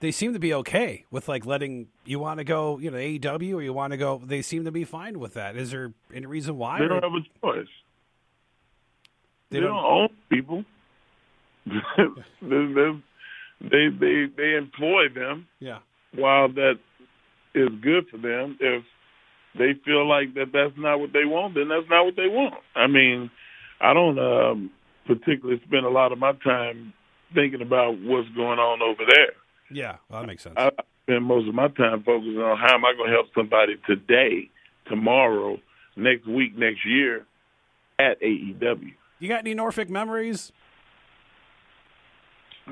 they 0.00 0.10
seem 0.10 0.32
to 0.32 0.38
be 0.38 0.54
okay 0.54 1.04
with 1.10 1.28
like 1.28 1.46
letting 1.46 1.88
you 2.04 2.18
want 2.18 2.38
to 2.38 2.44
go, 2.44 2.78
you 2.78 2.90
know, 2.90 2.98
AEW 2.98 3.54
or 3.54 3.62
you 3.62 3.72
want 3.72 3.92
to 3.92 3.96
go? 3.96 4.20
They 4.24 4.42
seem 4.42 4.64
to 4.64 4.72
be 4.72 4.84
fine 4.84 5.18
with 5.18 5.34
that. 5.34 5.56
Is 5.56 5.70
there 5.70 5.92
any 6.14 6.26
reason 6.26 6.56
why? 6.58 6.80
They 6.80 6.88
don't 6.88 7.02
have 7.02 7.12
a 7.12 7.22
choice. 7.40 7.66
They, 9.50 9.58
they 9.58 9.60
don't, 9.60 9.74
don't, 9.74 9.84
own 9.84 10.08
people. 10.28 10.64
they 12.42 13.88
they 13.90 14.26
they 14.36 14.54
employ 14.54 15.08
them. 15.14 15.46
Yeah. 15.60 15.78
While 16.14 16.48
that 16.52 16.78
is 17.54 17.68
good 17.82 18.06
for 18.10 18.18
them, 18.18 18.56
if 18.60 18.84
they 19.58 19.72
feel 19.84 20.06
like 20.08 20.34
that 20.34 20.52
that's 20.52 20.76
not 20.76 21.00
what 21.00 21.12
they 21.12 21.24
want, 21.24 21.54
then 21.54 21.68
that's 21.68 21.88
not 21.88 22.04
what 22.04 22.16
they 22.16 22.28
want. 22.28 22.54
I 22.74 22.86
mean, 22.86 23.30
I 23.80 23.92
don't 23.94 24.18
um, 24.18 24.70
particularly 25.06 25.60
spend 25.66 25.84
a 25.84 25.90
lot 25.90 26.12
of 26.12 26.18
my 26.18 26.32
time 26.44 26.92
thinking 27.34 27.62
about 27.62 27.98
what's 28.00 28.28
going 28.30 28.58
on 28.58 28.82
over 28.82 29.02
there. 29.08 29.32
Yeah, 29.70 29.96
well, 30.08 30.20
that 30.20 30.26
makes 30.26 30.42
sense. 30.44 30.54
I 30.56 30.70
spend 31.02 31.24
most 31.24 31.48
of 31.48 31.54
my 31.54 31.68
time 31.68 32.02
focusing 32.04 32.38
on 32.38 32.56
how 32.58 32.74
am 32.74 32.84
I 32.84 32.92
going 32.96 33.10
to 33.10 33.14
help 33.14 33.26
somebody 33.34 33.76
today, 33.86 34.50
tomorrow, 34.88 35.58
next 35.96 36.26
week, 36.26 36.56
next 36.56 36.86
year 36.86 37.26
at 37.98 38.20
AEW. 38.20 38.92
You 39.18 39.28
got 39.28 39.40
any 39.40 39.54
Norfolk 39.54 39.88
memories? 39.88 40.52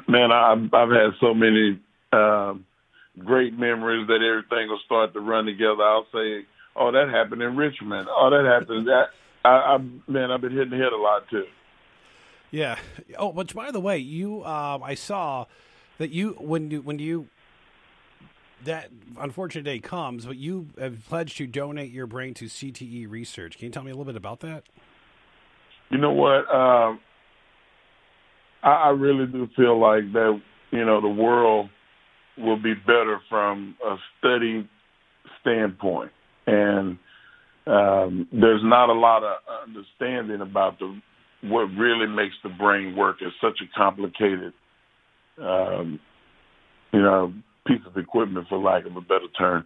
Man, 0.08 0.32
I've, 0.32 0.72
I've 0.74 0.90
had 0.90 1.10
so 1.20 1.34
many 1.34 1.80
um, 2.12 2.64
great 3.18 3.56
memories 3.58 4.06
that 4.08 4.22
everything 4.22 4.68
will 4.68 4.80
start 4.84 5.12
to 5.14 5.20
run 5.20 5.46
together. 5.46 5.82
I'll 5.82 6.06
say, 6.12 6.44
"Oh, 6.76 6.90
that 6.90 7.08
happened 7.10 7.42
in 7.42 7.56
Richmond. 7.56 8.08
Oh, 8.10 8.30
that 8.30 8.44
happened." 8.44 8.88
That 8.88 9.06
I, 9.44 9.48
I 9.48 9.78
man, 10.08 10.30
I've 10.30 10.40
been 10.40 10.52
hitting 10.52 10.70
the 10.70 10.76
head 10.76 10.92
a 10.92 10.96
lot 10.96 11.28
too. 11.30 11.44
Yeah. 12.50 12.78
Oh, 13.18 13.28
which 13.28 13.54
by 13.54 13.70
the 13.70 13.80
way, 13.80 13.98
you 13.98 14.44
um, 14.44 14.82
I 14.82 14.94
saw 14.94 15.46
that 15.98 16.10
you 16.10 16.36
when 16.38 16.70
you 16.70 16.82
when 16.82 16.98
you 16.98 17.28
that 18.64 18.90
unfortunate 19.18 19.64
day 19.64 19.78
comes, 19.78 20.26
but 20.26 20.36
you 20.36 20.68
have 20.78 21.04
pledged 21.06 21.36
to 21.38 21.46
donate 21.46 21.92
your 21.92 22.06
brain 22.06 22.34
to 22.34 22.46
CTE 22.46 23.10
research. 23.10 23.58
Can 23.58 23.66
you 23.66 23.72
tell 23.72 23.84
me 23.84 23.90
a 23.90 23.94
little 23.94 24.04
bit 24.04 24.16
about 24.16 24.40
that? 24.40 24.64
You 25.90 25.98
know 25.98 26.12
what? 26.12 26.52
Um, 26.52 27.00
I, 28.64 28.70
I 28.70 28.88
really 28.90 29.26
do 29.26 29.48
feel 29.56 29.78
like 29.78 30.12
that. 30.12 30.40
You 30.70 30.84
know, 30.84 31.00
the 31.00 31.08
world 31.08 31.70
will 32.36 32.60
be 32.60 32.74
better 32.74 33.20
from 33.28 33.76
a 33.86 33.96
study 34.18 34.68
standpoint, 35.40 36.10
and 36.46 36.98
um, 37.66 38.26
there's 38.32 38.62
not 38.64 38.88
a 38.88 38.92
lot 38.92 39.22
of 39.22 39.36
understanding 39.68 40.40
about 40.40 40.78
the 40.78 41.00
what 41.42 41.66
really 41.78 42.06
makes 42.06 42.34
the 42.42 42.48
brain 42.48 42.96
work 42.96 43.16
is 43.20 43.32
such 43.40 43.60
a 43.60 43.78
complicated, 43.78 44.54
um, 45.40 46.00
you 46.92 47.02
know, 47.02 47.34
piece 47.66 47.82
of 47.86 47.96
equipment, 47.98 48.46
for 48.48 48.58
lack 48.58 48.86
of 48.86 48.96
a 48.96 49.00
better 49.00 49.28
term. 49.38 49.64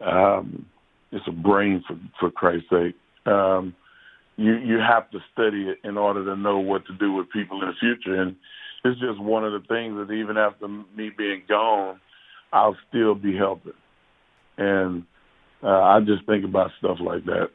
Um, 0.00 0.66
it's 1.12 1.26
a 1.26 1.32
brain, 1.32 1.82
for 1.86 1.98
for 2.18 2.30
Christ's 2.30 2.70
sake. 2.70 2.94
Um, 3.26 3.74
you 4.40 4.54
you 4.54 4.78
have 4.78 5.10
to 5.10 5.18
study 5.32 5.68
it 5.68 5.86
in 5.86 5.98
order 5.98 6.24
to 6.24 6.34
know 6.34 6.58
what 6.58 6.86
to 6.86 6.94
do 6.94 7.12
with 7.12 7.30
people 7.30 7.60
in 7.60 7.68
the 7.68 7.74
future. 7.78 8.20
And 8.20 8.36
it's 8.84 8.98
just 8.98 9.20
one 9.20 9.44
of 9.44 9.52
the 9.52 9.66
things 9.68 9.96
that 9.96 10.12
even 10.12 10.38
after 10.38 10.66
me 10.66 11.10
being 11.16 11.42
gone, 11.46 12.00
I'll 12.50 12.76
still 12.88 13.14
be 13.14 13.36
helping. 13.36 13.74
And 14.56 15.04
uh, 15.62 15.68
I 15.68 16.00
just 16.00 16.24
think 16.24 16.46
about 16.46 16.70
stuff 16.78 16.98
like 17.00 17.26
that. 17.26 17.50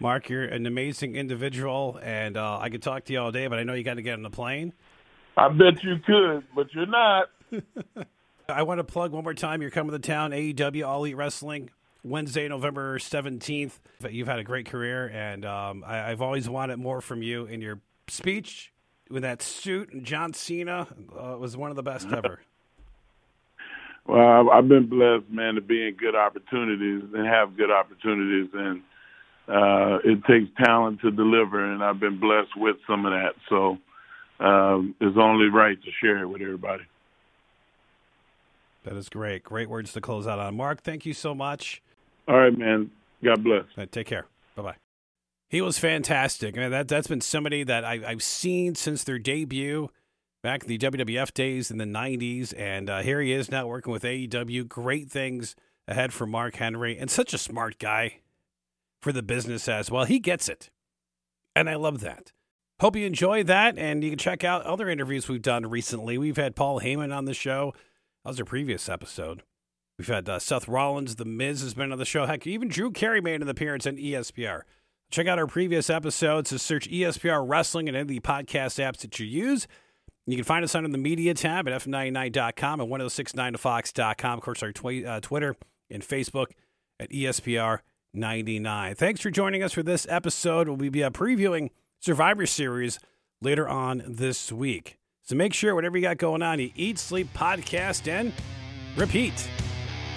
Mark, 0.00 0.28
you're 0.28 0.44
an 0.44 0.66
amazing 0.66 1.14
individual, 1.14 1.98
and 2.02 2.36
uh, 2.36 2.58
I 2.60 2.68
could 2.68 2.82
talk 2.82 3.04
to 3.04 3.12
you 3.12 3.20
all 3.20 3.32
day, 3.32 3.46
but 3.46 3.58
I 3.58 3.62
know 3.62 3.74
you 3.74 3.84
got 3.84 3.94
to 3.94 4.02
get 4.02 4.14
on 4.14 4.22
the 4.22 4.30
plane. 4.30 4.72
I 5.36 5.48
bet 5.48 5.82
you 5.84 5.96
could, 6.04 6.44
but 6.54 6.66
you're 6.72 6.86
not. 6.86 7.30
I 8.48 8.62
want 8.62 8.78
to 8.78 8.84
plug 8.84 9.12
one 9.12 9.22
more 9.24 9.34
time. 9.34 9.60
You're 9.60 9.70
coming 9.70 9.92
to 9.92 9.98
town, 9.98 10.30
AEW 10.30 10.86
All 10.86 11.00
Elite 11.00 11.16
Wrestling, 11.16 11.70
Wednesday, 12.04 12.48
November 12.48 12.98
17th. 12.98 13.72
You've 14.10 14.28
had 14.28 14.38
a 14.38 14.44
great 14.44 14.66
career, 14.66 15.08
and 15.08 15.44
um, 15.44 15.84
I, 15.86 16.08
have 16.08 16.22
always 16.22 16.48
wanted 16.48 16.78
more 16.78 17.00
from 17.00 17.22
you 17.22 17.46
in 17.46 17.60
your 17.60 17.80
speech 18.08 18.72
with 19.10 19.22
that 19.22 19.42
suit. 19.42 19.92
And 19.92 20.04
John 20.04 20.32
Cena 20.32 20.86
uh, 21.18 21.36
was 21.38 21.56
one 21.56 21.70
of 21.70 21.76
the 21.76 21.82
best 21.82 22.08
ever. 22.08 22.40
well, 24.06 24.50
I've 24.50 24.68
been 24.68 24.86
blessed, 24.86 25.30
man, 25.30 25.56
to 25.56 25.60
be 25.60 25.88
in 25.88 25.94
good 25.94 26.14
opportunities 26.14 27.02
and 27.14 27.26
have 27.26 27.56
good 27.56 27.70
opportunities, 27.70 28.50
and 28.54 28.82
uh, 29.48 29.98
it 30.04 30.24
takes 30.24 30.50
talent 30.64 31.00
to 31.00 31.10
deliver, 31.10 31.72
and 31.72 31.82
I've 31.82 32.00
been 32.00 32.20
blessed 32.20 32.56
with 32.56 32.76
some 32.86 33.06
of 33.06 33.12
that. 33.12 33.34
So 33.48 33.78
um, 34.40 34.94
it's 35.00 35.16
only 35.18 35.48
right 35.48 35.78
to 35.82 35.90
share 36.00 36.18
it 36.18 36.26
with 36.26 36.42
everybody. 36.42 36.84
That 38.84 38.96
is 38.96 39.08
great. 39.08 39.42
Great 39.42 39.68
words 39.68 39.92
to 39.94 40.00
close 40.00 40.26
out 40.26 40.38
on. 40.38 40.56
Mark, 40.56 40.82
thank 40.82 41.04
you 41.04 41.12
so 41.12 41.34
much. 41.34 41.82
All 42.28 42.38
right, 42.38 42.56
man. 42.56 42.90
God 43.24 43.42
bless. 43.42 43.64
Right, 43.76 43.90
take 43.90 44.06
care. 44.06 44.26
Bye 44.54 44.62
bye. 44.62 44.76
He 45.48 45.62
was 45.62 45.78
fantastic. 45.78 46.56
I 46.56 46.60
mean, 46.60 46.70
that, 46.70 46.88
that's 46.88 47.08
been 47.08 47.22
somebody 47.22 47.64
that 47.64 47.84
I, 47.84 47.98
have 47.98 48.22
seen 48.22 48.74
since 48.74 49.02
their 49.02 49.18
debut 49.18 49.88
back 50.42 50.62
in 50.62 50.68
the 50.68 50.78
WWF 50.78 51.32
days 51.32 51.70
in 51.70 51.78
the 51.78 51.86
90s. 51.86 52.52
And 52.56 52.90
uh, 52.90 53.00
here 53.00 53.20
he 53.22 53.32
is 53.32 53.50
now 53.50 53.66
working 53.66 53.92
with 53.92 54.02
AEW. 54.02 54.68
Great 54.68 55.10
things 55.10 55.56
ahead 55.88 56.12
for 56.12 56.26
Mark 56.26 56.56
Henry. 56.56 56.98
And 56.98 57.10
such 57.10 57.32
a 57.32 57.38
smart 57.38 57.78
guy 57.78 58.18
for 59.00 59.10
the 59.10 59.22
business 59.22 59.66
as 59.68 59.90
well. 59.90 60.04
He 60.04 60.18
gets 60.18 60.50
it. 60.50 60.68
And 61.56 61.70
I 61.70 61.76
love 61.76 62.00
that. 62.00 62.32
Hope 62.80 62.94
you 62.94 63.06
enjoy 63.06 63.42
that. 63.44 63.78
And 63.78 64.04
you 64.04 64.10
can 64.10 64.18
check 64.18 64.44
out 64.44 64.62
other 64.64 64.90
interviews 64.90 65.28
we've 65.28 65.40
done 65.40 65.64
recently. 65.64 66.18
We've 66.18 66.36
had 66.36 66.54
Paul 66.54 66.80
Heyman 66.80 67.16
on 67.16 67.24
the 67.24 67.34
show. 67.34 67.72
That 68.22 68.30
was 68.30 68.38
our 68.38 68.44
previous 68.44 68.88
episode. 68.90 69.44
We've 69.98 70.06
had 70.06 70.28
uh, 70.28 70.38
Seth 70.38 70.68
Rollins, 70.68 71.16
The 71.16 71.24
Miz 71.24 71.60
has 71.62 71.74
been 71.74 71.90
on 71.90 71.98
the 71.98 72.04
show. 72.04 72.24
Heck, 72.26 72.46
even 72.46 72.68
Drew 72.68 72.92
Carey 72.92 73.20
made 73.20 73.42
an 73.42 73.48
appearance 73.48 73.86
on 73.86 73.96
ESPR. 73.96 74.62
Check 75.10 75.26
out 75.26 75.38
our 75.38 75.46
previous 75.46 75.90
episodes. 75.90 76.50
Just 76.50 76.66
search 76.66 76.88
ESPR 76.88 77.44
Wrestling 77.46 77.88
and 77.88 77.96
any 77.96 78.02
of 78.02 78.08
the 78.08 78.20
podcast 78.20 78.78
apps 78.78 78.98
that 78.98 79.18
you 79.18 79.26
use. 79.26 79.66
You 80.26 80.36
can 80.36 80.44
find 80.44 80.62
us 80.62 80.74
under 80.74 80.88
the 80.90 80.98
media 80.98 81.34
tab 81.34 81.66
at 81.66 81.82
f99.com 81.82 82.80
and 82.80 82.90
1069thefox.com. 82.90 84.38
Of 84.38 84.44
course, 84.44 84.62
our 84.62 84.72
uh, 84.76 85.20
Twitter 85.20 85.56
and 85.90 86.02
Facebook 86.02 86.48
at 87.00 87.10
ESPR 87.10 87.78
99. 88.12 88.94
Thanks 88.94 89.20
for 89.20 89.30
joining 89.30 89.62
us 89.62 89.72
for 89.72 89.82
this 89.82 90.06
episode. 90.10 90.68
We'll 90.68 90.90
be 90.90 91.02
uh, 91.02 91.10
previewing 91.10 91.70
Survivor 91.98 92.46
Series 92.46 92.98
later 93.40 93.66
on 93.68 94.02
this 94.06 94.52
week. 94.52 94.98
So 95.22 95.34
make 95.34 95.54
sure, 95.54 95.74
whatever 95.74 95.96
you 95.96 96.02
got 96.02 96.18
going 96.18 96.42
on, 96.42 96.60
you 96.60 96.70
eat, 96.76 96.98
sleep, 96.98 97.28
podcast, 97.34 98.06
and 98.06 98.32
repeat. 98.96 99.48